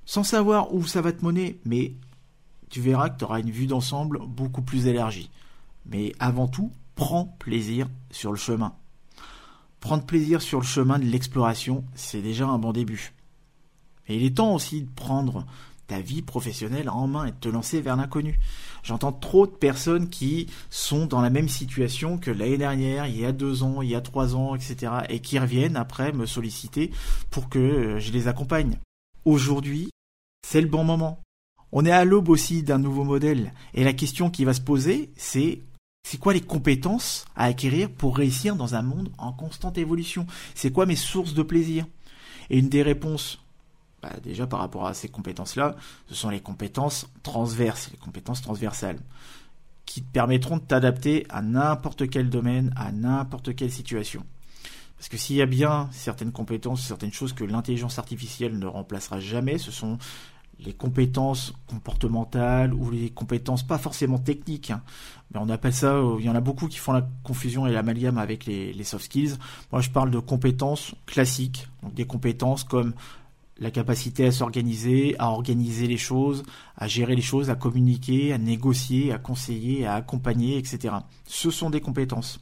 sans 0.05 0.23
savoir 0.23 0.73
où 0.73 0.85
ça 0.85 1.01
va 1.01 1.11
te 1.11 1.25
mener, 1.25 1.59
mais 1.65 1.93
tu 2.69 2.81
verras 2.81 3.09
que 3.09 3.17
tu 3.17 3.23
auras 3.23 3.39
une 3.39 3.51
vue 3.51 3.67
d'ensemble 3.67 4.19
beaucoup 4.27 4.61
plus 4.61 4.87
élargie. 4.87 5.31
Mais 5.85 6.13
avant 6.19 6.47
tout, 6.47 6.71
prends 6.95 7.25
plaisir 7.39 7.89
sur 8.11 8.31
le 8.31 8.37
chemin. 8.37 8.73
Prendre 9.79 10.05
plaisir 10.05 10.41
sur 10.41 10.59
le 10.59 10.65
chemin 10.65 10.99
de 10.99 11.05
l'exploration, 11.05 11.83
c'est 11.95 12.21
déjà 12.21 12.47
un 12.47 12.59
bon 12.59 12.73
début. 12.73 13.13
Et 14.07 14.15
il 14.17 14.23
est 14.23 14.37
temps 14.37 14.53
aussi 14.53 14.81
de 14.81 14.89
prendre 14.89 15.45
ta 15.87 15.99
vie 15.99 16.21
professionnelle 16.21 16.89
en 16.89 17.07
main 17.07 17.25
et 17.25 17.31
de 17.31 17.37
te 17.37 17.49
lancer 17.49 17.81
vers 17.81 17.95
l'inconnu. 17.95 18.39
J'entends 18.83 19.11
trop 19.11 19.47
de 19.47 19.51
personnes 19.51 20.09
qui 20.09 20.47
sont 20.69 21.05
dans 21.05 21.21
la 21.21 21.29
même 21.29 21.49
situation 21.49 22.17
que 22.17 22.31
l'année 22.31 22.57
dernière, 22.57 23.07
il 23.07 23.19
y 23.19 23.25
a 23.25 23.31
deux 23.31 23.63
ans, 23.63 23.81
il 23.81 23.89
y 23.89 23.95
a 23.95 24.01
trois 24.01 24.35
ans, 24.35 24.55
etc. 24.55 24.91
et 25.09 25.19
qui 25.19 25.39
reviennent 25.39 25.75
après 25.77 26.11
me 26.13 26.25
solliciter 26.25 26.91
pour 27.29 27.49
que 27.49 27.59
euh, 27.59 27.99
je 27.99 28.11
les 28.11 28.27
accompagne. 28.27 28.79
Aujourd'hui, 29.25 29.89
c'est 30.47 30.61
le 30.61 30.67
bon 30.67 30.83
moment. 30.83 31.19
On 31.71 31.85
est 31.85 31.91
à 31.91 32.05
l'aube 32.05 32.29
aussi 32.29 32.63
d'un 32.63 32.77
nouveau 32.77 33.03
modèle. 33.03 33.53
Et 33.73 33.83
la 33.83 33.93
question 33.93 34.29
qui 34.29 34.45
va 34.45 34.53
se 34.53 34.61
poser, 34.61 35.11
c'est 35.15 35.59
c'est 36.05 36.19
quoi 36.19 36.33
les 36.33 36.41
compétences 36.41 37.25
à 37.35 37.45
acquérir 37.45 37.89
pour 37.89 38.17
réussir 38.17 38.57
dans 38.57 38.75
un 38.75 38.81
monde 38.81 39.09
en 39.17 39.31
constante 39.31 39.77
évolution? 39.77 40.27
C'est 40.53 40.71
quoi 40.71 40.85
mes 40.85 40.97
sources 40.97 41.33
de 41.33 41.43
plaisir? 41.43 41.85
Et 42.49 42.59
une 42.59 42.67
des 42.67 42.83
réponses 42.83 43.42
bah, 44.03 44.09
déjà 44.21 44.45
par 44.45 44.59
rapport 44.59 44.85
à 44.85 44.93
ces 44.93 45.07
compétences-là, 45.07 45.77
ce 46.09 46.13
sont 46.13 46.29
les 46.29 46.41
compétences 46.41 47.07
transverses, 47.23 47.89
les 47.89 47.97
compétences 47.97 48.41
transversales, 48.41 48.99
qui 49.85 50.01
te 50.01 50.11
permettront 50.11 50.57
de 50.57 50.61
t'adapter 50.61 51.25
à 51.29 51.41
n'importe 51.41 52.09
quel 52.09 52.29
domaine, 52.29 52.73
à 52.75 52.91
n'importe 52.91 53.55
quelle 53.55 53.71
situation. 53.71 54.25
Parce 54.97 55.07
que 55.07 55.15
s'il 55.15 55.37
y 55.37 55.41
a 55.41 55.45
bien 55.45 55.87
certaines 55.93 56.33
compétences, 56.33 56.81
certaines 56.81 57.13
choses 57.13 57.31
que 57.31 57.45
l'intelligence 57.45 57.97
artificielle 57.97 58.59
ne 58.59 58.65
remplacera 58.65 59.21
jamais, 59.21 59.57
ce 59.57 59.71
sont 59.71 59.97
les 60.59 60.73
compétences 60.73 61.53
comportementales 61.67 62.73
ou 62.73 62.91
les 62.91 63.09
compétences 63.09 63.63
pas 63.63 63.77
forcément 63.77 64.17
techniques. 64.17 64.71
Hein. 64.71 64.81
Mais 65.31 65.39
on 65.41 65.49
appelle 65.49 65.73
ça, 65.73 65.93
euh, 65.93 66.17
il 66.19 66.25
y 66.25 66.29
en 66.29 66.35
a 66.35 66.41
beaucoup 66.41 66.67
qui 66.67 66.77
font 66.77 66.91
la 66.91 67.07
confusion 67.23 67.67
et 67.67 67.71
l'amalgame 67.71 68.17
avec 68.17 68.45
les, 68.45 68.73
les, 68.73 68.83
soft 68.83 69.05
skills. 69.05 69.35
Moi, 69.71 69.81
je 69.81 69.89
parle 69.89 70.11
de 70.11 70.19
compétences 70.19 70.93
classiques, 71.05 71.67
donc 71.81 71.93
des 71.93 72.05
compétences 72.05 72.63
comme 72.63 72.93
la 73.59 73.71
capacité 73.71 74.25
à 74.25 74.31
s'organiser, 74.31 75.15
à 75.19 75.29
organiser 75.29 75.87
les 75.87 75.97
choses, 75.97 76.43
à 76.75 76.87
gérer 76.87 77.15
les 77.15 77.21
choses, 77.21 77.49
à 77.49 77.55
communiquer, 77.55 78.33
à 78.33 78.37
négocier, 78.37 79.11
à 79.11 79.17
conseiller, 79.17 79.85
à 79.85 79.95
accompagner, 79.95 80.57
etc. 80.57 80.95
Ce 81.25 81.51
sont 81.51 81.69
des 81.69 81.81
compétences. 81.81 82.39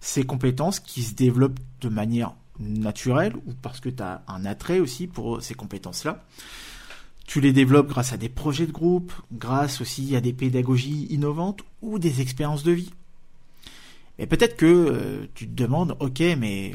Ces 0.00 0.24
compétences 0.24 0.80
qui 0.80 1.02
se 1.02 1.14
développent 1.14 1.60
de 1.80 1.88
manière 1.88 2.34
naturelle 2.60 3.34
ou 3.46 3.52
parce 3.62 3.80
que 3.80 3.88
tu 3.88 4.02
as 4.02 4.22
un 4.28 4.44
attrait 4.44 4.80
aussi 4.80 5.06
pour 5.06 5.42
ces 5.42 5.54
compétences-là. 5.54 6.22
Tu 7.26 7.40
les 7.40 7.52
développes 7.52 7.88
grâce 7.88 8.12
à 8.12 8.18
des 8.18 8.28
projets 8.28 8.66
de 8.66 8.72
groupe, 8.72 9.12
grâce 9.32 9.80
aussi 9.80 10.14
à 10.14 10.20
des 10.20 10.34
pédagogies 10.34 11.06
innovantes 11.10 11.62
ou 11.80 11.98
des 11.98 12.20
expériences 12.20 12.64
de 12.64 12.72
vie. 12.72 12.92
Et 14.18 14.26
peut-être 14.26 14.56
que 14.56 14.66
euh, 14.66 15.26
tu 15.34 15.48
te 15.48 15.54
demandes, 15.54 15.96
ok, 16.00 16.20
mais 16.38 16.74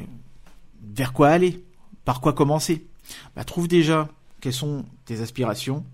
vers 0.81 1.13
quoi 1.13 1.29
aller? 1.29 1.63
Par 2.03 2.19
quoi 2.19 2.33
commencer? 2.33 2.88
Bah, 3.35 3.43
trouve 3.43 3.67
déjà 3.67 4.09
quelles 4.41 4.53
sont 4.53 4.85
tes 5.05 5.21
aspirations 5.21 5.85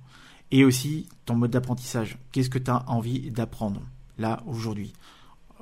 et 0.52 0.64
aussi 0.64 1.08
ton 1.26 1.36
mode 1.36 1.52
d'apprentissage. 1.52 2.18
Qu'est-ce 2.32 2.50
que 2.50 2.60
tu 2.60 2.72
as 2.72 2.88
envie 2.90 3.32
d'apprendre 3.32 3.82
là 4.18 4.44
aujourd'hui? 4.48 4.94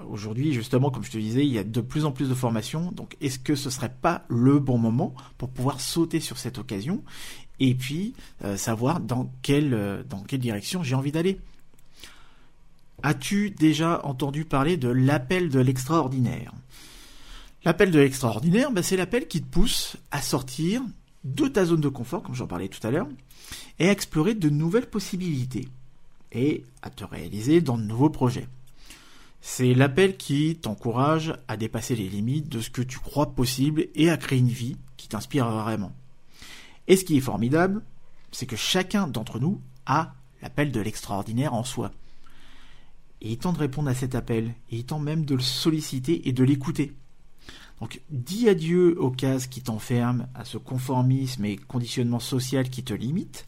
Aujourd'hui, 0.10 0.54
justement, 0.54 0.90
comme 0.90 1.04
je 1.04 1.12
te 1.12 1.18
disais, 1.18 1.46
il 1.46 1.52
y 1.54 1.60
a 1.60 1.64
de 1.64 1.82
plus 1.82 2.06
en 2.06 2.12
plus 2.12 2.28
de 2.28 2.34
formations. 2.34 2.92
Donc, 2.92 3.16
est-ce 3.22 3.38
que 3.38 3.56
ce 3.56 3.70
serait 3.70 3.94
pas 4.02 4.26
le 4.28 4.60
bon 4.60 4.78
moment 4.78 5.14
pour 5.38 5.50
pouvoir 5.50 5.80
sauter 5.80 6.20
sur 6.20 6.38
cette 6.38 6.58
occasion 6.58 7.04
et 7.60 7.76
puis 7.76 8.14
euh, 8.44 8.58
savoir 8.58 9.00
dans 9.00 9.32
quelle, 9.44 9.74
euh, 9.74 10.04
dans 10.04 10.22
quelle 10.24 10.40
direction 10.40 10.82
j'ai 10.82 10.96
envie 10.96 11.12
d'aller? 11.12 11.40
As-tu 13.04 13.52
déjà 13.52 14.02
entendu 14.04 14.46
parler 14.46 14.78
de 14.78 14.90
l'appel 14.90 15.50
de 15.50 15.60
l'extraordinaire? 15.60 16.54
L'appel 17.64 17.92
de 17.92 18.00
l'extraordinaire, 18.00 18.72
ben, 18.72 18.82
c'est 18.82 18.98
l'appel 18.98 19.28
qui 19.28 19.42
te 19.42 19.48
pousse 19.48 19.96
à 20.12 20.22
sortir 20.22 20.82
de 21.24 21.48
ta 21.48 21.66
zone 21.66 21.82
de 21.82 21.90
confort, 21.90 22.24
comme 22.24 22.36
j'en 22.36 22.48
parlais 22.48 22.68
tout 22.68 22.86
à 22.86 22.92
l'heure, 22.92 23.08
et 23.80 23.88
à 23.88 23.92
explorer 23.92 24.34
de 24.34 24.50
nouvelles 24.50 24.90
possibilités, 24.90 25.68
et 26.32 26.66
à 26.82 26.90
te 26.90 27.04
réaliser 27.04 27.62
dans 27.62 27.78
de 27.78 27.84
nouveaux 27.84 28.10
projets. 28.10 28.48
C'est 29.42 29.74
l'appel 29.74 30.16
qui 30.16 30.56
t'encourage 30.56 31.36
à 31.48 31.58
dépasser 31.58 31.96
les 31.96 32.08
limites 32.08 32.48
de 32.48 32.62
ce 32.62 32.70
que 32.70 32.82
tu 32.82 33.00
crois 33.00 33.36
possible 33.36 33.88
et 33.94 34.10
à 34.10 34.18
créer 34.18 34.40
une 34.40 34.48
vie 34.48 34.78
qui 34.96 35.10
t'inspire 35.10 35.50
vraiment. 35.50 35.92
Et 36.88 36.96
ce 36.96 37.04
qui 37.04 37.18
est 37.18 37.22
formidable, 37.22 37.84
c'est 38.32 38.46
que 38.46 38.56
chacun 38.56 39.08
d'entre 39.08 39.40
nous 39.40 39.62
a 39.86 40.14
l'appel 40.42 40.72
de 40.72 40.80
l'extraordinaire 40.80 41.54
en 41.54 41.64
soi. 41.64 41.92
Et 43.22 43.32
il 43.32 43.38
tente 43.38 43.56
de 43.56 43.60
répondre 43.60 43.90
à 43.90 43.96
cet 43.96 44.16
appel, 44.16 44.54
et 44.70 44.78
il 44.78 44.86
tend 44.86 45.00
même 45.00 45.26
de 45.26 45.36
le 45.36 45.42
solliciter 45.42 46.28
et 46.28 46.32
de 46.32 46.44
l'écouter. 46.44 46.94
Donc 47.82 48.02
dis 48.10 48.48
adieu 48.48 49.00
aux 49.00 49.12
cases 49.12 49.48
qui 49.48 49.62
t'enferment, 49.62 50.28
à 50.36 50.46
ce 50.46 50.58
conformisme 50.58 51.46
et 51.46 51.58
conditionnement 51.58 52.20
social 52.20 52.70
qui 52.70 52.84
te 52.84 52.94
limitent, 52.94 53.46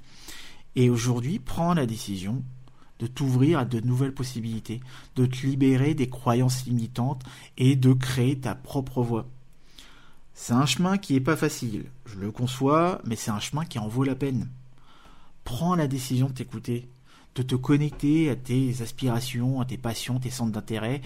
et 0.76 0.90
aujourd'hui 0.90 1.40
prends 1.40 1.74
la 1.74 1.86
décision 1.86 2.44
de 3.00 3.08
t'ouvrir 3.08 3.60
à 3.60 3.66
de 3.66 3.80
nouvelles 3.80 4.14
possibilités, 4.14 4.82
de 5.16 5.26
te 5.26 5.46
libérer 5.46 5.94
des 5.94 6.10
croyances 6.10 6.66
limitantes 6.66 7.24
et 7.58 7.76
de 7.76 7.94
créer 7.94 8.40
ta 8.40 8.56
propre 8.56 9.02
voie. 9.02 9.28
C'est 10.34 10.54
un 10.54 10.66
chemin 10.66 10.98
qui 10.98 11.14
n'est 11.14 11.22
pas 11.22 11.38
facile, 11.38 11.86
je 12.06 12.20
le 12.20 12.32
conçois, 12.32 13.02
mais 13.06 13.16
c'est 13.16 13.32
un 13.32 13.40
chemin 13.40 13.66
qui 13.66 13.80
en 13.80 13.88
vaut 13.88 14.04
la 14.04 14.16
peine. 14.16 14.50
Prends 15.46 15.76
la 15.76 15.88
décision 15.88 16.28
de 16.28 16.34
t'écouter, 16.34 16.90
de 17.36 17.42
te 17.42 17.56
connecter 17.56 18.30
à 18.30 18.36
tes 18.36 18.82
aspirations, 18.82 19.62
à 19.62 19.66
tes 19.66 19.78
passions, 19.78 20.20
tes 20.20 20.30
centres 20.30 20.52
d'intérêt, 20.52 21.02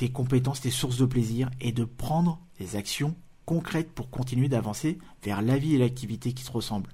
tes 0.00 0.08
compétences, 0.08 0.62
tes 0.62 0.70
sources 0.70 0.96
de 0.96 1.04
plaisir, 1.04 1.50
et 1.60 1.72
de 1.72 1.84
prendre 1.84 2.40
des 2.58 2.74
actions 2.74 3.14
concrètes 3.44 3.92
pour 3.92 4.08
continuer 4.08 4.48
d'avancer 4.48 4.96
vers 5.22 5.42
la 5.42 5.58
vie 5.58 5.74
et 5.74 5.78
l'activité 5.78 6.32
qui 6.32 6.42
te 6.42 6.50
ressemblent. 6.50 6.88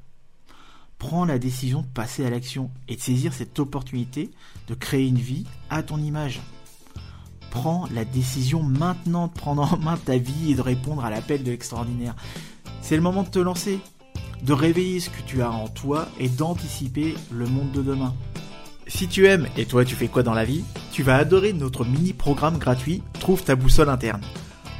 Prends 0.98 1.24
la 1.24 1.38
décision 1.38 1.82
de 1.82 1.86
passer 1.86 2.26
à 2.26 2.30
l'action 2.30 2.72
et 2.88 2.96
de 2.96 3.00
saisir 3.00 3.32
cette 3.32 3.60
opportunité 3.60 4.32
de 4.66 4.74
créer 4.74 5.06
une 5.06 5.18
vie 5.18 5.46
à 5.70 5.84
ton 5.84 5.98
image. 5.98 6.40
Prends 7.52 7.86
la 7.94 8.04
décision 8.04 8.64
maintenant 8.64 9.28
de 9.28 9.32
prendre 9.32 9.72
en 9.72 9.76
main 9.76 9.96
ta 9.98 10.18
vie 10.18 10.50
et 10.50 10.56
de 10.56 10.62
répondre 10.62 11.04
à 11.04 11.10
l'appel 11.10 11.44
de 11.44 11.52
l'extraordinaire. 11.52 12.16
C'est 12.82 12.96
le 12.96 13.02
moment 13.02 13.22
de 13.22 13.28
te 13.28 13.38
lancer, 13.38 13.78
de 14.42 14.52
réveiller 14.52 14.98
ce 14.98 15.10
que 15.10 15.22
tu 15.22 15.42
as 15.42 15.52
en 15.52 15.68
toi 15.68 16.08
et 16.18 16.28
d'anticiper 16.28 17.14
le 17.30 17.46
monde 17.46 17.70
de 17.70 17.82
demain. 17.82 18.16
Si 18.88 19.08
tu 19.08 19.26
aimes 19.26 19.48
et 19.56 19.66
toi 19.66 19.84
tu 19.84 19.96
fais 19.96 20.06
quoi 20.06 20.22
dans 20.22 20.32
la 20.32 20.44
vie, 20.44 20.64
tu 20.92 21.02
vas 21.02 21.16
adorer 21.16 21.52
notre 21.52 21.84
mini-programme 21.84 22.58
gratuit 22.58 23.02
Trouve 23.18 23.42
ta 23.42 23.56
boussole 23.56 23.88
interne. 23.88 24.20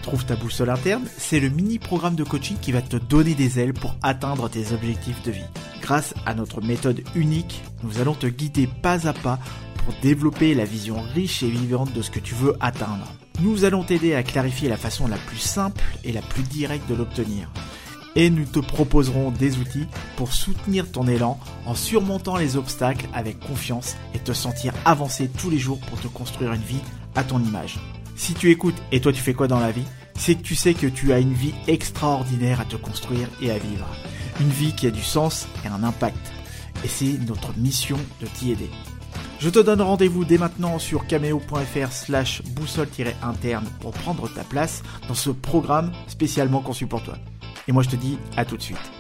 Trouve 0.03 0.25
ta 0.25 0.37
boussole 0.37 0.71
interne, 0.71 1.05
c'est 1.19 1.41
le 1.41 1.49
mini-programme 1.49 2.15
de 2.15 2.23
coaching 2.23 2.57
qui 2.63 2.71
va 2.71 2.83
te 2.83 2.97
donner 2.97 3.35
des 3.35 3.59
ailes 3.59 3.75
pour 3.75 3.97
atteindre 4.03 4.49
tes 4.49 4.73
objectifs 4.73 5.23
de 5.25 5.33
vie. 5.33 5.45
Grâce 5.83 6.15
à 6.25 6.35
notre 6.35 6.61
méthode 6.61 7.03
unique, 7.17 7.63
nous 7.83 7.99
allons 8.01 8.15
te 8.15 8.29
guider 8.29 8.69
pas 8.81 9.09
à 9.09 9.13
pas 9.13 9.41
pour 9.85 9.93
développer 10.03 10.55
la 10.55 10.65
vision 10.65 11.03
riche 11.15 11.43
et 11.43 11.51
vivante 11.51 11.93
de 11.93 12.03
ce 12.03 12.13
que 12.13 12.21
tu 12.21 12.35
veux 12.35 12.55
atteindre. 12.61 13.13
Nous 13.41 13.65
allons 13.65 13.83
t'aider 13.83 14.15
à 14.15 14.23
clarifier 14.23 14.69
la 14.69 14.77
façon 14.77 15.09
la 15.09 15.17
plus 15.17 15.39
simple 15.39 15.83
et 16.05 16.13
la 16.13 16.23
plus 16.23 16.45
directe 16.45 16.89
de 16.89 16.95
l'obtenir 16.95 17.51
et 18.17 18.31
nous 18.31 18.47
te 18.47 18.59
proposerons 18.59 19.31
des 19.31 19.59
outils 19.59 19.87
pour 20.17 20.33
soutenir 20.33 20.91
ton 20.91 21.07
élan 21.07 21.39
en 21.67 21.75
surmontant 21.75 22.37
les 22.37 22.57
obstacles 22.57 23.07
avec 23.15 23.39
confiance 23.39 23.97
et 24.15 24.19
te 24.19 24.33
sentir 24.33 24.73
avancer 24.85 25.29
tous 25.29 25.51
les 25.51 25.59
jours 25.59 25.79
pour 25.81 26.01
te 26.01 26.09
construire 26.09 26.55
une 26.55 26.63
vie 26.63 26.81
à 27.15 27.23
ton 27.23 27.39
image. 27.39 27.79
Si 28.17 28.35
tu 28.35 28.51
écoutes 28.51 28.83
et 28.91 29.01
toi 29.01 29.13
tu 29.13 29.21
fais 29.21 29.35
quoi 29.35 29.47
dans 29.47 29.61
la 29.61 29.71
vie, 29.71 29.85
c'est 30.19 30.35
que 30.35 30.43
tu 30.43 30.55
sais 30.55 30.73
que 30.73 30.87
tu 30.87 31.13
as 31.13 31.19
une 31.19 31.35
vie 31.35 31.55
extraordinaire 31.69 32.61
à 32.61 32.65
te 32.65 32.77
construire 32.77 33.29
et 33.43 33.51
à 33.51 33.59
vivre. 33.59 33.87
Une 34.41 34.49
vie 34.49 34.75
qui 34.75 34.87
a 34.87 34.91
du 34.91 35.03
sens 35.03 35.47
et 35.65 35.69
un 35.69 35.85
impact. 35.85 36.33
Et 36.85 36.89
c'est 36.89 37.19
notre 37.27 37.57
mission 37.59 37.99
de 38.21 38.27
t'y 38.27 38.53
aider. 38.53 38.71
Je 39.39 39.51
te 39.51 39.59
donne 39.59 39.83
rendez-vous 39.83 40.25
dès 40.25 40.39
maintenant 40.39 40.79
sur 40.79 41.07
cameo.fr 41.07 41.93
slash 41.93 42.43
boussole-interne 42.43 43.67
pour 43.81 43.93
prendre 43.93 44.33
ta 44.33 44.45
place 44.45 44.83
dans 45.09 45.15
ce 45.15 45.29
programme 45.29 45.93
spécialement 46.09 46.61
conçu 46.61 46.87
pour 46.87 47.03
toi. 47.03 47.17
Et 47.69 47.73
moi 47.73 47.83
je 47.83 47.89
te 47.89 47.97
dis 47.97 48.19
à 48.37 48.45
tout 48.45 48.57
de 48.57 48.63
suite. 48.63 48.96